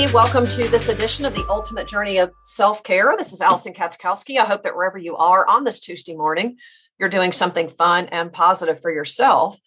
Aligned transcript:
Everybody. 0.00 0.14
Welcome 0.14 0.46
to 0.52 0.66
this 0.70 0.88
edition 0.88 1.26
of 1.26 1.34
the 1.34 1.44
Ultimate 1.50 1.86
Journey 1.86 2.16
of 2.16 2.32
Self 2.40 2.82
Care. 2.82 3.14
This 3.18 3.34
is 3.34 3.42
Alison 3.42 3.74
Katschkowsky. 3.74 4.38
I 4.38 4.46
hope 4.46 4.62
that 4.62 4.74
wherever 4.74 4.96
you 4.96 5.14
are 5.16 5.46
on 5.46 5.64
this 5.64 5.78
Tuesday 5.78 6.16
morning, 6.16 6.56
you're 6.98 7.10
doing 7.10 7.32
something 7.32 7.68
fun 7.68 8.06
and 8.06 8.32
positive 8.32 8.80
for 8.80 8.90
yourself. 8.90 9.60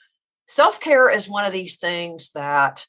Self 0.47 0.79
care 0.79 1.07
is 1.07 1.29
one 1.29 1.45
of 1.45 1.53
these 1.53 1.75
things 1.75 2.31
that 2.31 2.87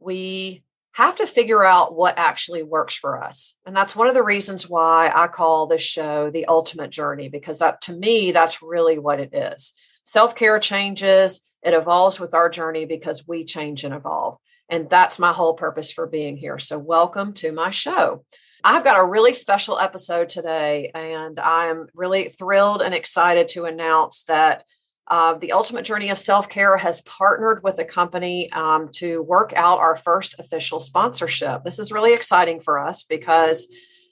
we 0.00 0.64
have 0.92 1.16
to 1.16 1.26
figure 1.26 1.62
out 1.62 1.94
what 1.94 2.16
actually 2.16 2.62
works 2.62 2.94
for 2.94 3.22
us. 3.22 3.56
And 3.66 3.76
that's 3.76 3.94
one 3.94 4.08
of 4.08 4.14
the 4.14 4.22
reasons 4.22 4.66
why 4.66 5.12
I 5.14 5.26
call 5.26 5.66
this 5.66 5.82
show 5.82 6.30
the 6.30 6.46
ultimate 6.46 6.92
journey, 6.92 7.28
because 7.28 7.58
that, 7.58 7.82
to 7.82 7.92
me, 7.92 8.32
that's 8.32 8.62
really 8.62 8.98
what 8.98 9.20
it 9.20 9.34
is. 9.34 9.74
Self 10.02 10.34
care 10.34 10.58
changes, 10.58 11.42
it 11.62 11.74
evolves 11.74 12.18
with 12.18 12.32
our 12.32 12.48
journey 12.48 12.86
because 12.86 13.28
we 13.28 13.44
change 13.44 13.84
and 13.84 13.92
evolve. 13.92 14.38
And 14.68 14.90
that's 14.90 15.18
my 15.18 15.32
whole 15.32 15.54
purpose 15.54 15.92
for 15.92 16.06
being 16.06 16.36
here. 16.36 16.58
So, 16.58 16.78
welcome 16.78 17.32
to 17.34 17.52
my 17.52 17.70
show. 17.70 18.24
I've 18.64 18.84
got 18.84 18.98
a 18.98 19.06
really 19.06 19.32
special 19.32 19.78
episode 19.78 20.28
today, 20.28 20.90
and 20.92 21.38
I'm 21.38 21.86
really 21.94 22.30
thrilled 22.30 22.82
and 22.82 22.94
excited 22.94 23.48
to 23.50 23.64
announce 23.64 24.24
that 24.24 24.64
uh, 25.08 25.34
the 25.34 25.52
Ultimate 25.52 25.84
Journey 25.84 26.10
of 26.10 26.18
Self 26.18 26.48
Care 26.48 26.76
has 26.76 27.00
partnered 27.02 27.62
with 27.62 27.78
a 27.78 27.84
company 27.84 28.50
um, 28.50 28.88
to 28.94 29.22
work 29.22 29.52
out 29.54 29.78
our 29.78 29.96
first 29.96 30.40
official 30.40 30.80
sponsorship. 30.80 31.62
This 31.62 31.78
is 31.78 31.92
really 31.92 32.12
exciting 32.12 32.60
for 32.60 32.80
us 32.80 33.04
because, 33.04 33.68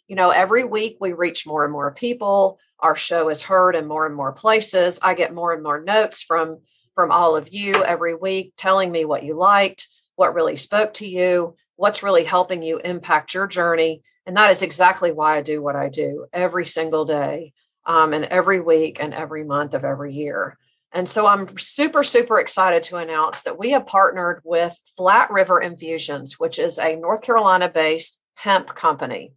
you 0.07 0.15
know, 0.15 0.31
every 0.31 0.63
week 0.63 0.99
we 1.01 1.13
reach 1.13 1.49
more 1.49 1.65
and 1.65 1.73
more 1.73 1.93
people. 1.93 2.61
Our 2.79 2.95
show 2.95 3.29
is 3.31 3.43
heard 3.43 3.75
in 3.75 3.89
more 3.89 4.07
and 4.07 4.15
more 4.15 4.33
places. 4.33 5.01
I 5.03 5.15
get 5.15 5.35
more 5.35 5.53
and 5.53 5.65
more 5.65 5.83
notes 5.83 6.23
from 6.23 6.59
from 6.95 7.11
all 7.11 7.35
of 7.35 7.53
you 7.53 7.83
every 7.83 8.15
week 8.15 8.53
telling 8.57 8.93
me 8.93 9.05
what 9.05 9.25
you 9.25 9.35
liked 9.37 9.89
what 10.17 10.35
really 10.35 10.57
spoke 10.57 10.95
to 10.95 11.07
you, 11.07 11.57
what's 11.77 12.03
really 12.03 12.25
helping 12.25 12.63
you 12.63 12.79
impact 12.79 13.35
your 13.35 13.47
journey. 13.47 14.03
And 14.27 14.37
that 14.37 14.51
is 14.51 14.63
exactly 14.63 15.13
why 15.13 15.37
I 15.37 15.43
do 15.43 15.63
what 15.63 15.77
I 15.77 15.89
do 15.89 16.27
every 16.33 16.67
single 16.67 17.05
day, 17.05 17.53
um, 17.87 18.13
and 18.13 18.25
every 18.25 18.61
week, 18.61 18.99
and 19.01 19.13
every 19.13 19.45
month 19.45 19.75
of 19.75 19.85
every 19.85 20.15
year. 20.15 20.57
And 20.93 21.09
so 21.09 21.27
I'm 21.27 21.59
super, 21.59 22.05
super 22.05 22.39
excited 22.39 22.85
to 22.85 22.97
announce 22.97 23.43
that 23.43 23.59
we 23.59 23.73
have 23.73 23.87
partnered 23.87 24.41
with 24.45 24.79
Flat 24.97 25.31
River 25.31 25.61
Infusions, 25.61 26.39
which 26.39 26.59
is 26.59 26.79
a 26.79 26.95
North 26.95 27.21
Carolina 27.21 27.69
based 27.69 28.21
hemp 28.35 28.69
company. 28.75 29.33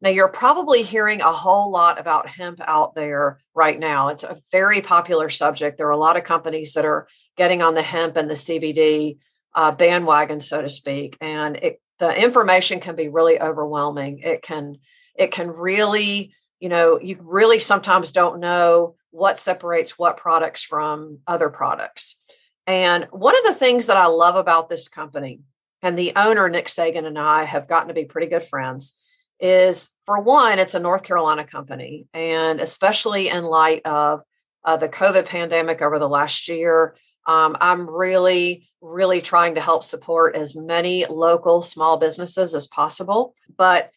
Now, 0.00 0.10
you're 0.10 0.28
probably 0.28 0.82
hearing 0.82 1.20
a 1.20 1.30
whole 1.30 1.70
lot 1.70 2.00
about 2.00 2.28
hemp 2.28 2.60
out 2.66 2.96
there 2.96 3.38
right 3.54 3.78
now. 3.78 4.08
It's 4.08 4.24
a 4.24 4.40
very 4.50 4.80
popular 4.80 5.28
subject. 5.28 5.78
There 5.78 5.86
are 5.86 5.90
a 5.90 5.96
lot 5.96 6.16
of 6.16 6.24
companies 6.24 6.72
that 6.74 6.84
are 6.84 7.06
getting 7.36 7.62
on 7.62 7.74
the 7.74 7.82
hemp 7.82 8.16
and 8.16 8.28
the 8.28 8.34
CBD 8.34 9.18
uh, 9.54 9.72
bandwagon, 9.72 10.40
so 10.40 10.62
to 10.62 10.68
speak, 10.68 11.16
and 11.20 11.56
it, 11.56 11.80
the 11.98 12.14
information 12.22 12.80
can 12.80 12.96
be 12.96 13.08
really 13.08 13.40
overwhelming. 13.40 14.20
It 14.20 14.42
can 14.42 14.76
it 15.14 15.30
can 15.30 15.48
really 15.48 16.32
you 16.60 16.68
know 16.68 16.98
you 17.00 17.18
really 17.20 17.58
sometimes 17.58 18.12
don't 18.12 18.40
know 18.40 18.96
what 19.10 19.38
separates 19.38 19.98
what 19.98 20.16
products 20.16 20.62
from 20.62 21.18
other 21.26 21.50
products. 21.50 22.16
And 22.66 23.06
one 23.10 23.36
of 23.36 23.44
the 23.44 23.54
things 23.58 23.86
that 23.86 23.96
I 23.96 24.06
love 24.06 24.36
about 24.36 24.68
this 24.68 24.88
company 24.88 25.40
and 25.82 25.98
the 25.98 26.12
owner 26.16 26.48
Nick 26.48 26.68
Sagan 26.68 27.04
and 27.06 27.18
I 27.18 27.44
have 27.44 27.68
gotten 27.68 27.88
to 27.88 27.94
be 27.94 28.04
pretty 28.04 28.28
good 28.28 28.44
friends 28.44 28.94
is 29.40 29.90
for 30.06 30.20
one, 30.20 30.60
it's 30.60 30.74
a 30.74 30.80
North 30.80 31.02
Carolina 31.02 31.44
company, 31.44 32.06
and 32.14 32.60
especially 32.60 33.28
in 33.28 33.44
light 33.44 33.84
of 33.84 34.22
uh, 34.64 34.76
the 34.76 34.88
COVID 34.88 35.26
pandemic 35.26 35.82
over 35.82 35.98
the 35.98 36.08
last 36.08 36.48
year, 36.48 36.94
um, 37.26 37.56
I'm 37.60 37.88
really, 37.88 38.68
really 38.80 39.20
trying 39.20 39.54
to 39.54 39.60
help 39.60 39.84
support 39.84 40.36
as 40.36 40.56
many 40.56 41.06
local 41.06 41.62
small 41.62 41.96
businesses 41.96 42.54
as 42.54 42.66
possible. 42.66 43.34
But 43.56 43.90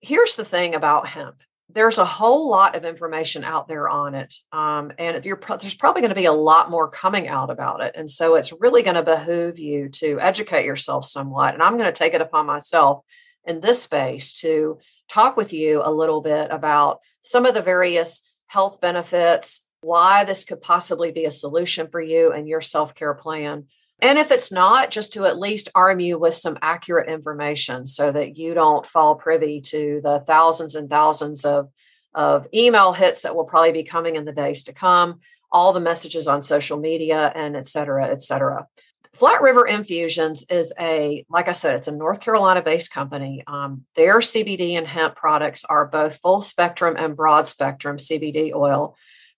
here's 0.00 0.36
the 0.36 0.44
thing 0.44 0.74
about 0.74 1.08
hemp 1.08 1.36
there's 1.68 1.98
a 1.98 2.04
whole 2.04 2.48
lot 2.48 2.76
of 2.76 2.84
information 2.84 3.42
out 3.42 3.66
there 3.66 3.88
on 3.88 4.14
it. 4.14 4.34
Um, 4.52 4.92
and 4.98 5.22
there's 5.22 5.74
probably 5.74 6.00
going 6.00 6.10
to 6.10 6.14
be 6.14 6.26
a 6.26 6.32
lot 6.32 6.70
more 6.70 6.88
coming 6.88 7.28
out 7.28 7.50
about 7.50 7.82
it. 7.82 7.92
And 7.96 8.10
so 8.10 8.36
it's 8.36 8.52
really 8.52 8.82
going 8.82 8.94
to 8.94 9.02
behoove 9.02 9.58
you 9.58 9.88
to 9.90 10.18
educate 10.20 10.64
yourself 10.64 11.04
somewhat. 11.04 11.54
And 11.54 11.62
I'm 11.62 11.76
going 11.76 11.92
to 11.92 11.98
take 11.98 12.14
it 12.14 12.20
upon 12.20 12.46
myself 12.46 13.04
in 13.44 13.60
this 13.60 13.82
space 13.82 14.32
to 14.40 14.78
talk 15.08 15.36
with 15.36 15.52
you 15.52 15.82
a 15.84 15.92
little 15.92 16.20
bit 16.20 16.48
about 16.50 17.00
some 17.22 17.46
of 17.46 17.54
the 17.54 17.62
various 17.62 18.22
health 18.46 18.80
benefits 18.80 19.65
why 19.86 20.24
this 20.24 20.44
could 20.44 20.60
possibly 20.60 21.12
be 21.12 21.26
a 21.26 21.30
solution 21.30 21.86
for 21.86 22.00
you 22.00 22.32
and 22.32 22.48
your 22.48 22.60
self 22.60 22.94
care 22.94 23.14
plan. 23.14 23.66
And 24.00 24.18
if 24.18 24.30
it's 24.30 24.52
not, 24.52 24.90
just 24.90 25.12
to 25.12 25.24
at 25.24 25.38
least 25.38 25.70
arm 25.74 26.00
you 26.00 26.18
with 26.18 26.34
some 26.34 26.58
accurate 26.60 27.08
information 27.08 27.86
so 27.86 28.10
that 28.10 28.36
you 28.36 28.52
don't 28.52 28.84
fall 28.84 29.14
privy 29.14 29.60
to 29.60 30.00
the 30.02 30.20
thousands 30.26 30.74
and 30.74 30.90
thousands 30.90 31.44
of, 31.44 31.70
of 32.14 32.46
email 32.52 32.92
hits 32.92 33.22
that 33.22 33.34
will 33.34 33.44
probably 33.44 33.72
be 33.72 33.84
coming 33.84 34.16
in 34.16 34.24
the 34.24 34.32
days 34.32 34.64
to 34.64 34.74
come, 34.74 35.20
all 35.50 35.72
the 35.72 35.80
messages 35.80 36.26
on 36.26 36.42
social 36.42 36.78
media, 36.78 37.32
and 37.34 37.56
et 37.56 37.64
cetera, 37.64 38.08
et 38.08 38.20
cetera. 38.20 38.66
Flat 39.14 39.40
River 39.40 39.66
Infusions 39.66 40.44
is 40.50 40.74
a, 40.78 41.24
like 41.30 41.48
I 41.48 41.52
said, 41.52 41.76
it's 41.76 41.88
a 41.88 41.92
North 41.92 42.20
Carolina 42.20 42.60
based 42.60 42.92
company. 42.92 43.44
Um, 43.46 43.84
their 43.94 44.18
CBD 44.18 44.72
and 44.72 44.86
hemp 44.86 45.14
products 45.14 45.64
are 45.64 45.86
both 45.86 46.18
full 46.18 46.42
spectrum 46.42 46.96
and 46.98 47.16
broad 47.16 47.48
spectrum 47.48 47.96
CBD 47.96 48.52
oil. 48.52 48.94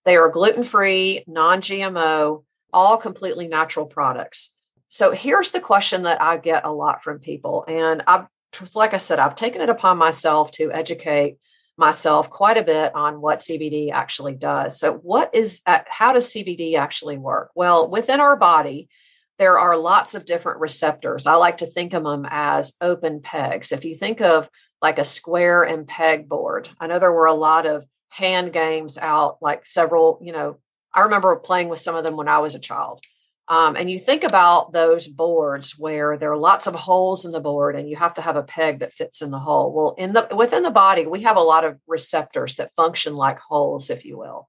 They 0.09 0.17
are 0.17 0.27
gluten 0.27 0.63
free, 0.63 1.23
non 1.27 1.61
GMO, 1.61 2.43
all 2.73 2.97
completely 2.97 3.47
natural 3.47 3.85
products. 3.85 4.55
So 4.87 5.11
here's 5.11 5.51
the 5.51 5.59
question 5.59 6.01
that 6.01 6.19
I 6.19 6.37
get 6.37 6.65
a 6.65 6.71
lot 6.71 7.03
from 7.03 7.19
people. 7.19 7.63
And 7.67 8.01
I've, 8.07 8.25
like 8.73 8.95
I 8.95 8.97
said, 8.97 9.19
I've 9.19 9.35
taken 9.35 9.61
it 9.61 9.69
upon 9.69 9.99
myself 9.99 10.49
to 10.53 10.71
educate 10.71 11.37
myself 11.77 12.27
quite 12.27 12.57
a 12.57 12.63
bit 12.63 12.95
on 12.95 13.21
what 13.21 13.37
CBD 13.37 13.91
actually 13.91 14.33
does. 14.33 14.79
So, 14.79 14.93
what 14.93 15.29
is, 15.35 15.61
uh, 15.67 15.81
how 15.87 16.13
does 16.13 16.33
CBD 16.33 16.75
actually 16.75 17.19
work? 17.19 17.51
Well, 17.53 17.87
within 17.87 18.19
our 18.19 18.35
body, 18.35 18.89
there 19.37 19.59
are 19.59 19.77
lots 19.77 20.15
of 20.15 20.25
different 20.25 20.59
receptors. 20.59 21.27
I 21.27 21.35
like 21.35 21.57
to 21.57 21.67
think 21.67 21.93
of 21.93 22.03
them 22.03 22.25
as 22.27 22.75
open 22.81 23.21
pegs. 23.21 23.71
If 23.71 23.85
you 23.85 23.93
think 23.93 24.21
of 24.21 24.49
like 24.81 24.97
a 24.97 25.05
square 25.05 25.61
and 25.61 25.85
peg 25.85 26.27
board, 26.27 26.67
I 26.79 26.87
know 26.87 26.97
there 26.97 27.13
were 27.13 27.27
a 27.27 27.33
lot 27.35 27.67
of 27.67 27.85
hand 28.09 28.53
games 28.53 28.97
out, 28.97 29.37
like 29.41 29.65
several, 29.65 30.19
you 30.21 30.31
know, 30.31 30.57
I 30.93 31.01
remember 31.01 31.35
playing 31.35 31.69
with 31.69 31.79
some 31.79 31.95
of 31.95 32.03
them 32.03 32.17
when 32.17 32.27
I 32.27 32.39
was 32.39 32.55
a 32.55 32.59
child. 32.59 33.01
Um, 33.47 33.75
and 33.75 33.89
you 33.89 33.97
think 33.97 34.23
about 34.23 34.73
those 34.73 35.07
boards 35.07 35.77
where 35.77 36.17
there 36.17 36.31
are 36.31 36.37
lots 36.37 36.67
of 36.67 36.75
holes 36.75 37.25
in 37.25 37.31
the 37.31 37.39
board 37.39 37.75
and 37.75 37.89
you 37.89 37.95
have 37.95 38.13
to 38.15 38.21
have 38.21 38.35
a 38.35 38.43
peg 38.43 38.79
that 38.79 38.93
fits 38.93 39.23
in 39.23 39.31
the 39.31 39.39
hole. 39.39 39.73
Well, 39.73 39.95
in 39.97 40.13
the 40.13 40.27
within 40.35 40.61
the 40.61 40.69
body, 40.69 41.07
we 41.07 41.23
have 41.23 41.37
a 41.37 41.41
lot 41.41 41.65
of 41.65 41.79
receptors 41.87 42.55
that 42.55 42.75
function 42.75 43.15
like 43.15 43.39
holes, 43.39 43.89
if 43.89 44.05
you 44.05 44.19
will. 44.19 44.47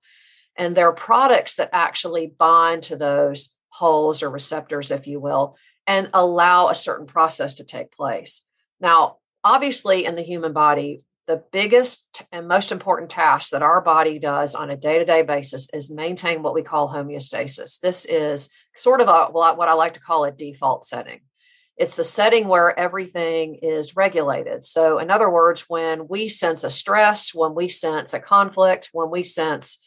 And 0.56 0.77
there 0.77 0.88
are 0.88 0.94
products 0.94 1.56
that 1.56 1.71
actually 1.72 2.27
bind 2.38 2.82
to 2.84 2.97
those 2.97 3.54
holes 3.71 4.22
or 4.22 4.28
receptors, 4.28 4.91
if 4.91 5.06
you 5.06 5.19
will, 5.19 5.56
and 5.87 6.10
allow 6.12 6.69
a 6.69 6.75
certain 6.75 7.06
process 7.06 7.54
to 7.54 7.65
take 7.65 7.92
place. 7.92 8.42
Now, 8.81 9.16
obviously, 9.42 10.04
in 10.04 10.15
the 10.15 10.22
human 10.22 10.53
body, 10.53 11.03
the 11.30 11.44
biggest 11.52 12.24
and 12.32 12.48
most 12.48 12.72
important 12.72 13.08
task 13.08 13.50
that 13.50 13.62
our 13.62 13.80
body 13.80 14.18
does 14.18 14.56
on 14.56 14.68
a 14.68 14.76
day-to-day 14.76 15.22
basis 15.22 15.68
is 15.72 15.88
maintain 15.88 16.42
what 16.42 16.54
we 16.54 16.62
call 16.62 16.92
homeostasis. 16.92 17.78
This 17.78 18.04
is 18.04 18.50
sort 18.74 19.00
of 19.00 19.06
a, 19.06 19.26
what 19.26 19.68
i 19.68 19.74
like 19.74 19.94
to 19.94 20.00
call 20.00 20.24
a 20.24 20.32
default 20.32 20.84
setting. 20.84 21.20
It's 21.76 21.94
the 21.94 22.02
setting 22.02 22.48
where 22.48 22.76
everything 22.76 23.60
is 23.62 23.94
regulated. 23.94 24.65
So 24.65 24.98
in 24.98 25.09
other 25.09 25.30
words 25.30 25.66
when 25.68 26.09
we 26.09 26.28
sense 26.28 26.65
a 26.65 26.71
stress 26.71 27.33
when 27.33 27.54
we 27.54 27.68
sense 27.68 28.12
a 28.12 28.18
conflict 28.18 28.88
when 28.92 29.09
we 29.09 29.22
sense 29.22 29.78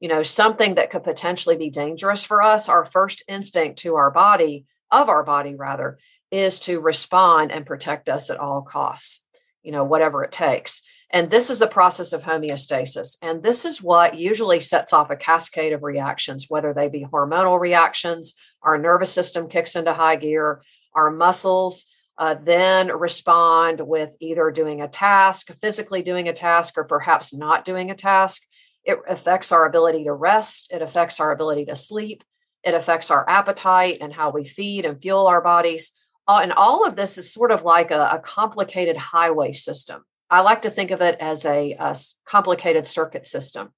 you 0.00 0.08
know 0.10 0.22
something 0.22 0.74
that 0.74 0.90
could 0.90 1.02
potentially 1.02 1.56
be 1.56 1.70
dangerous 1.70 2.26
for 2.26 2.42
us 2.42 2.68
our 2.68 2.84
first 2.84 3.24
instinct 3.26 3.78
to 3.78 3.96
our 3.96 4.10
body 4.10 4.66
of 4.90 5.08
our 5.08 5.24
body 5.24 5.54
rather 5.54 5.98
is 6.30 6.60
to 6.60 6.78
respond 6.78 7.52
and 7.52 7.64
protect 7.64 8.10
us 8.10 8.28
at 8.28 8.36
all 8.36 8.60
costs 8.60 9.24
you 9.62 9.72
know, 9.72 9.84
whatever 9.84 10.22
it 10.24 10.32
takes. 10.32 10.82
And 11.12 11.28
this 11.28 11.50
is 11.50 11.58
the 11.58 11.66
process 11.66 12.12
of 12.12 12.22
homeostasis. 12.22 13.16
And 13.20 13.42
this 13.42 13.64
is 13.64 13.82
what 13.82 14.18
usually 14.18 14.60
sets 14.60 14.92
off 14.92 15.10
a 15.10 15.16
cascade 15.16 15.72
of 15.72 15.82
reactions, 15.82 16.46
whether 16.48 16.72
they 16.72 16.88
be 16.88 17.04
hormonal 17.04 17.58
reactions, 17.58 18.34
our 18.62 18.78
nervous 18.78 19.12
system 19.12 19.48
kicks 19.48 19.74
into 19.74 19.92
high 19.92 20.16
gear, 20.16 20.62
our 20.94 21.10
muscles 21.10 21.86
uh, 22.20 22.34
then 22.44 22.88
respond 22.88 23.80
with 23.80 24.14
either 24.20 24.50
doing 24.50 24.82
a 24.82 24.88
task, 24.88 25.50
physically 25.54 26.02
doing 26.02 26.28
a 26.28 26.34
task, 26.34 26.76
or 26.76 26.84
perhaps 26.84 27.32
not 27.32 27.64
doing 27.64 27.90
a 27.90 27.94
task. 27.94 28.42
It 28.84 28.98
affects 29.08 29.52
our 29.52 29.64
ability 29.64 30.04
to 30.04 30.12
rest, 30.12 30.70
it 30.70 30.82
affects 30.82 31.18
our 31.18 31.32
ability 31.32 31.64
to 31.66 31.76
sleep, 31.76 32.22
it 32.62 32.74
affects 32.74 33.10
our 33.10 33.28
appetite 33.28 33.98
and 34.02 34.12
how 34.12 34.30
we 34.30 34.44
feed 34.44 34.84
and 34.84 35.00
fuel 35.00 35.26
our 35.26 35.40
bodies. 35.40 35.92
Uh, 36.30 36.38
and 36.44 36.52
all 36.52 36.86
of 36.86 36.94
this 36.94 37.18
is 37.18 37.32
sort 37.32 37.50
of 37.50 37.64
like 37.64 37.90
a, 37.90 38.10
a, 38.12 38.20
complicated 38.20 38.96
highway 38.96 39.50
system. 39.50 40.04
I 40.30 40.42
like 40.42 40.62
to 40.62 40.70
think 40.70 40.92
of 40.92 41.00
it 41.00 41.16
as 41.18 41.44
a, 41.44 41.72
a 41.72 41.96
complicated 42.24 42.86
circuit 42.86 43.26
system. 43.26 43.70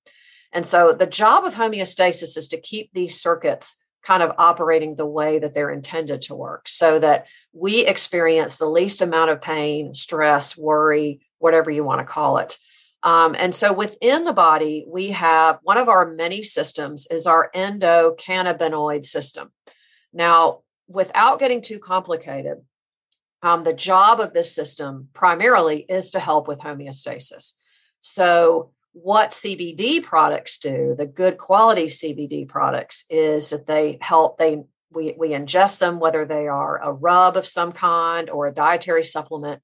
And 0.52 0.66
so 0.66 0.92
the 0.92 1.06
job 1.06 1.46
of 1.46 1.54
homeostasis 1.54 2.36
is 2.36 2.48
to 2.48 2.60
keep 2.60 2.90
these 2.92 3.18
circuits 3.18 3.82
kind 4.02 4.22
of 4.22 4.34
operating 4.36 4.96
the 4.96 5.06
way 5.06 5.38
that 5.38 5.54
they're 5.54 5.70
intended 5.70 6.20
to 6.22 6.34
work 6.34 6.68
so 6.68 6.98
that 6.98 7.24
we 7.54 7.86
experience 7.86 8.58
the 8.58 8.66
least 8.66 9.00
amount 9.00 9.30
of 9.30 9.40
pain, 9.40 9.94
stress, 9.94 10.54
worry, 10.54 11.22
whatever 11.38 11.70
you 11.70 11.82
want 11.84 12.00
to 12.00 12.04
call 12.04 12.36
it. 12.36 12.58
Um, 13.02 13.34
and 13.38 13.54
so 13.54 13.72
within 13.72 14.24
the 14.24 14.34
body, 14.34 14.84
we 14.86 15.12
have 15.12 15.58
one 15.62 15.78
of 15.78 15.88
our 15.88 16.12
many 16.12 16.42
systems 16.42 17.06
is 17.06 17.26
our 17.26 17.50
endocannabinoid 17.54 19.06
system. 19.06 19.52
Now, 20.12 20.64
without 20.92 21.38
getting 21.38 21.62
too 21.62 21.78
complicated, 21.78 22.58
um, 23.42 23.64
the 23.64 23.72
job 23.72 24.20
of 24.20 24.32
this 24.32 24.54
system 24.54 25.08
primarily 25.12 25.80
is 25.88 26.12
to 26.12 26.20
help 26.20 26.46
with 26.46 26.60
homeostasis. 26.60 27.52
So, 28.00 28.72
what 28.94 29.30
CBD 29.30 30.02
products 30.02 30.58
do, 30.58 30.94
the 30.96 31.06
good 31.06 31.38
quality 31.38 31.86
CBD 31.86 32.46
products, 32.46 33.06
is 33.08 33.50
that 33.50 33.66
they 33.66 33.98
help, 34.02 34.36
they 34.36 34.64
we, 34.94 35.14
we 35.18 35.30
ingest 35.30 35.78
them, 35.78 35.98
whether 35.98 36.26
they 36.26 36.46
are 36.46 36.78
a 36.82 36.92
rub 36.92 37.36
of 37.36 37.46
some 37.46 37.72
kind 37.72 38.28
or 38.28 38.46
a 38.46 38.54
dietary 38.54 39.04
supplement. 39.04 39.62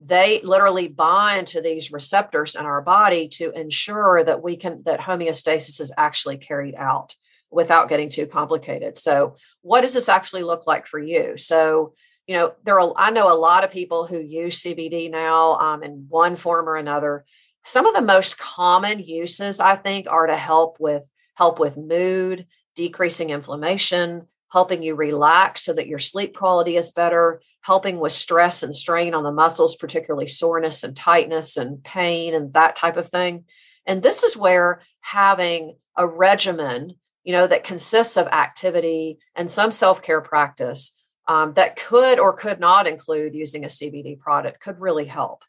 They 0.00 0.40
literally 0.42 0.86
bind 0.86 1.48
to 1.48 1.60
these 1.60 1.90
receptors 1.90 2.54
in 2.54 2.64
our 2.64 2.80
body 2.80 3.28
to 3.30 3.50
ensure 3.50 4.22
that 4.22 4.42
we 4.42 4.56
can 4.56 4.82
that 4.84 5.00
homeostasis 5.00 5.80
is 5.80 5.92
actually 5.96 6.38
carried 6.38 6.76
out 6.76 7.16
without 7.50 7.88
getting 7.88 8.10
too 8.10 8.26
complicated. 8.26 8.96
So, 8.96 9.36
what 9.62 9.82
does 9.82 9.94
this 9.94 10.08
actually 10.08 10.42
look 10.42 10.66
like 10.66 10.86
for 10.86 10.98
you? 10.98 11.36
So, 11.36 11.94
you 12.26 12.36
know, 12.36 12.54
there 12.64 12.78
are 12.80 12.92
I 12.96 13.10
know 13.10 13.32
a 13.32 13.38
lot 13.38 13.64
of 13.64 13.70
people 13.70 14.06
who 14.06 14.18
use 14.18 14.62
CBD 14.62 15.10
now 15.10 15.52
um, 15.58 15.82
in 15.82 16.06
one 16.08 16.36
form 16.36 16.68
or 16.68 16.76
another. 16.76 17.24
Some 17.64 17.86
of 17.86 17.94
the 17.94 18.02
most 18.02 18.38
common 18.38 19.00
uses, 19.00 19.60
I 19.60 19.76
think, 19.76 20.10
are 20.10 20.26
to 20.26 20.36
help 20.36 20.78
with 20.78 21.10
help 21.34 21.58
with 21.60 21.76
mood, 21.76 22.46
decreasing 22.74 23.30
inflammation, 23.30 24.26
helping 24.50 24.82
you 24.82 24.94
relax 24.94 25.62
so 25.62 25.72
that 25.72 25.86
your 25.86 25.98
sleep 25.98 26.36
quality 26.36 26.76
is 26.76 26.90
better, 26.90 27.40
helping 27.60 27.98
with 27.98 28.12
stress 28.12 28.62
and 28.62 28.74
strain 28.74 29.14
on 29.14 29.22
the 29.22 29.32
muscles, 29.32 29.76
particularly 29.76 30.26
soreness 30.26 30.84
and 30.84 30.96
tightness 30.96 31.56
and 31.56 31.82
pain 31.84 32.34
and 32.34 32.52
that 32.54 32.76
type 32.76 32.96
of 32.96 33.08
thing. 33.08 33.44
And 33.86 34.02
this 34.02 34.22
is 34.22 34.36
where 34.36 34.82
having 35.00 35.76
a 35.96 36.06
regimen, 36.06 36.94
you 37.28 37.34
know, 37.34 37.46
that 37.46 37.62
consists 37.62 38.16
of 38.16 38.26
activity 38.28 39.18
and 39.36 39.50
some 39.50 39.70
self-care 39.70 40.22
practice 40.22 40.98
um, 41.26 41.52
that 41.52 41.76
could 41.76 42.18
or 42.18 42.32
could 42.32 42.58
not 42.58 42.86
include 42.86 43.34
using 43.34 43.64
a 43.64 43.68
CBD 43.68 44.18
product 44.18 44.60
could 44.60 44.80
really 44.80 45.04
help. 45.04 45.44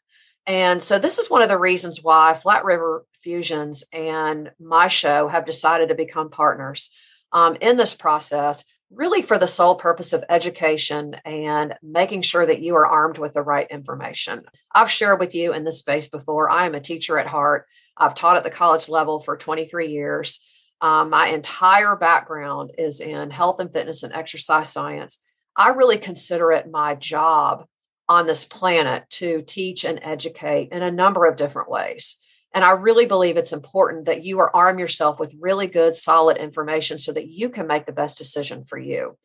And 0.46 0.82
so 0.82 0.98
this 0.98 1.18
is 1.18 1.30
one 1.30 1.40
of 1.40 1.48
the 1.48 1.56
reasons 1.56 2.04
why 2.04 2.34
Flat 2.34 2.66
River 2.66 3.06
Fusions 3.22 3.82
and 3.94 4.50
my 4.60 4.88
show 4.88 5.26
have 5.28 5.46
decided 5.46 5.88
to 5.88 5.94
become 5.94 6.28
partners 6.28 6.90
um, 7.32 7.56
in 7.62 7.78
this 7.78 7.94
process, 7.94 8.66
really 8.90 9.22
for 9.22 9.38
the 9.38 9.48
sole 9.48 9.74
purpose 9.74 10.12
of 10.12 10.22
education 10.28 11.16
and 11.24 11.72
making 11.82 12.20
sure 12.20 12.44
that 12.44 12.60
you 12.60 12.76
are 12.76 12.86
armed 12.86 13.16
with 13.16 13.32
the 13.32 13.40
right 13.40 13.70
information. 13.70 14.42
I've 14.74 14.90
shared 14.90 15.18
with 15.18 15.34
you 15.34 15.54
in 15.54 15.64
this 15.64 15.78
space 15.78 16.08
before. 16.08 16.50
I 16.50 16.66
am 16.66 16.74
a 16.74 16.80
teacher 16.80 17.18
at 17.18 17.26
heart. 17.26 17.64
I've 17.96 18.14
taught 18.14 18.36
at 18.36 18.44
the 18.44 18.50
college 18.50 18.90
level 18.90 19.20
for 19.20 19.38
23 19.38 19.88
years. 19.88 20.40
Um, 20.80 21.10
my 21.10 21.28
entire 21.28 21.96
background 21.96 22.72
is 22.78 23.00
in 23.00 23.30
health 23.30 23.60
and 23.60 23.72
fitness 23.72 24.02
and 24.02 24.12
exercise 24.12 24.70
science. 24.70 25.18
I 25.56 25.70
really 25.70 25.98
consider 25.98 26.52
it 26.52 26.70
my 26.70 26.94
job 26.94 27.66
on 28.08 28.26
this 28.26 28.44
planet 28.44 29.08
to 29.10 29.42
teach 29.42 29.84
and 29.84 30.00
educate 30.02 30.70
in 30.72 30.82
a 30.82 30.90
number 30.90 31.26
of 31.26 31.36
different 31.36 31.70
ways. 31.70 32.16
And 32.52 32.64
I 32.64 32.72
really 32.72 33.06
believe 33.06 33.36
it's 33.36 33.52
important 33.52 34.06
that 34.06 34.24
you 34.24 34.40
are 34.40 34.54
arm 34.54 34.78
yourself 34.78 35.20
with 35.20 35.36
really 35.38 35.68
good, 35.68 35.94
solid 35.94 36.36
information 36.36 36.98
so 36.98 37.12
that 37.12 37.28
you 37.28 37.48
can 37.48 37.66
make 37.66 37.86
the 37.86 37.92
best 37.92 38.18
decision 38.18 38.64
for 38.64 38.78
you. 38.78 39.16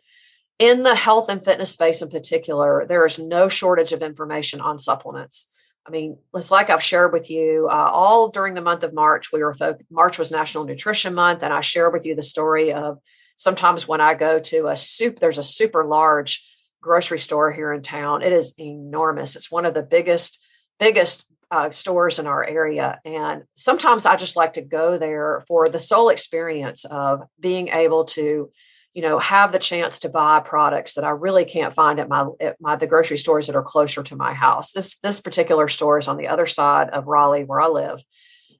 In 0.60 0.84
the 0.84 0.96
health 0.96 1.30
and 1.30 1.44
fitness 1.44 1.72
space 1.72 2.02
in 2.02 2.10
particular, 2.10 2.86
there 2.88 3.06
is 3.06 3.18
no 3.18 3.50
shortage 3.50 3.92
of 3.92 4.04
information 4.04 4.62
on 4.62 4.78
supplements. 4.78 5.48
I 5.88 5.92
mean, 5.92 6.18
it's 6.34 6.50
like 6.50 6.70
I've 6.70 6.82
shared 6.82 7.14
with 7.14 7.30
you 7.30 7.68
uh, 7.70 7.90
all 7.92 8.30
during 8.30 8.56
the 8.56 8.62
month 8.62 8.84
of 8.84 8.94
March. 8.94 9.32
We 9.32 9.44
were 9.44 9.56
March 9.92 10.18
was 10.18 10.32
National 10.32 10.64
Nutrition 10.64 11.14
Month, 11.14 11.44
and 11.44 11.54
I 11.54 11.62
shared 11.62 11.94
with 11.94 12.06
you 12.06 12.16
the 12.16 12.24
story 12.24 12.74
of 12.74 12.98
sometimes 13.36 13.88
when 13.88 14.02
I 14.02 14.16
go 14.16 14.40
to 14.40 14.68
a 14.68 14.76
soup, 14.76 15.20
there's 15.20 15.38
a 15.38 15.44
super 15.44 15.86
large 15.86 16.44
grocery 16.82 17.20
store 17.20 17.52
here 17.52 17.72
in 17.72 17.82
town. 17.82 18.24
It 18.24 18.34
is 18.34 18.54
enormous. 18.60 19.36
It's 19.36 19.52
one 19.52 19.66
of 19.66 19.74
the 19.74 19.84
biggest, 19.84 20.42
biggest 20.80 21.26
uh, 21.52 21.70
stores 21.72 22.20
in 22.20 22.28
our 22.28 22.44
area. 22.44 23.00
And 23.06 23.44
sometimes 23.54 24.06
I 24.06 24.16
just 24.16 24.36
like 24.36 24.54
to 24.54 24.62
go 24.62 24.98
there 24.98 25.44
for 25.48 25.70
the 25.70 25.80
sole 25.80 26.10
experience 26.10 26.86
of 26.86 27.24
being 27.40 27.70
able 27.70 28.06
to, 28.06 28.52
you 28.96 29.02
know, 29.02 29.20
have 29.20 29.52
the 29.52 29.60
chance 29.60 30.00
to 30.00 30.10
buy 30.10 30.40
products 30.40 30.94
that 30.94 31.04
I 31.04 31.10
really 31.10 31.44
can't 31.44 31.74
find 31.74 32.00
at 32.00 32.08
my 32.08 32.28
at 32.40 32.56
my 32.62 32.78
the 32.78 32.88
grocery 32.88 33.18
stores 33.18 33.48
that 33.48 33.56
are 33.56 33.62
closer 33.62 34.02
to 34.02 34.16
my 34.16 34.34
house. 34.34 34.72
This 34.72 34.98
this 35.00 35.20
particular 35.20 35.68
store 35.68 35.98
is 35.98 36.08
on 36.08 36.16
the 36.16 36.30
other 36.30 36.48
side 36.48 36.90
of 36.90 37.06
Raleigh 37.06 37.44
where 37.44 37.60
I 37.60 37.68
live. 37.68 38.02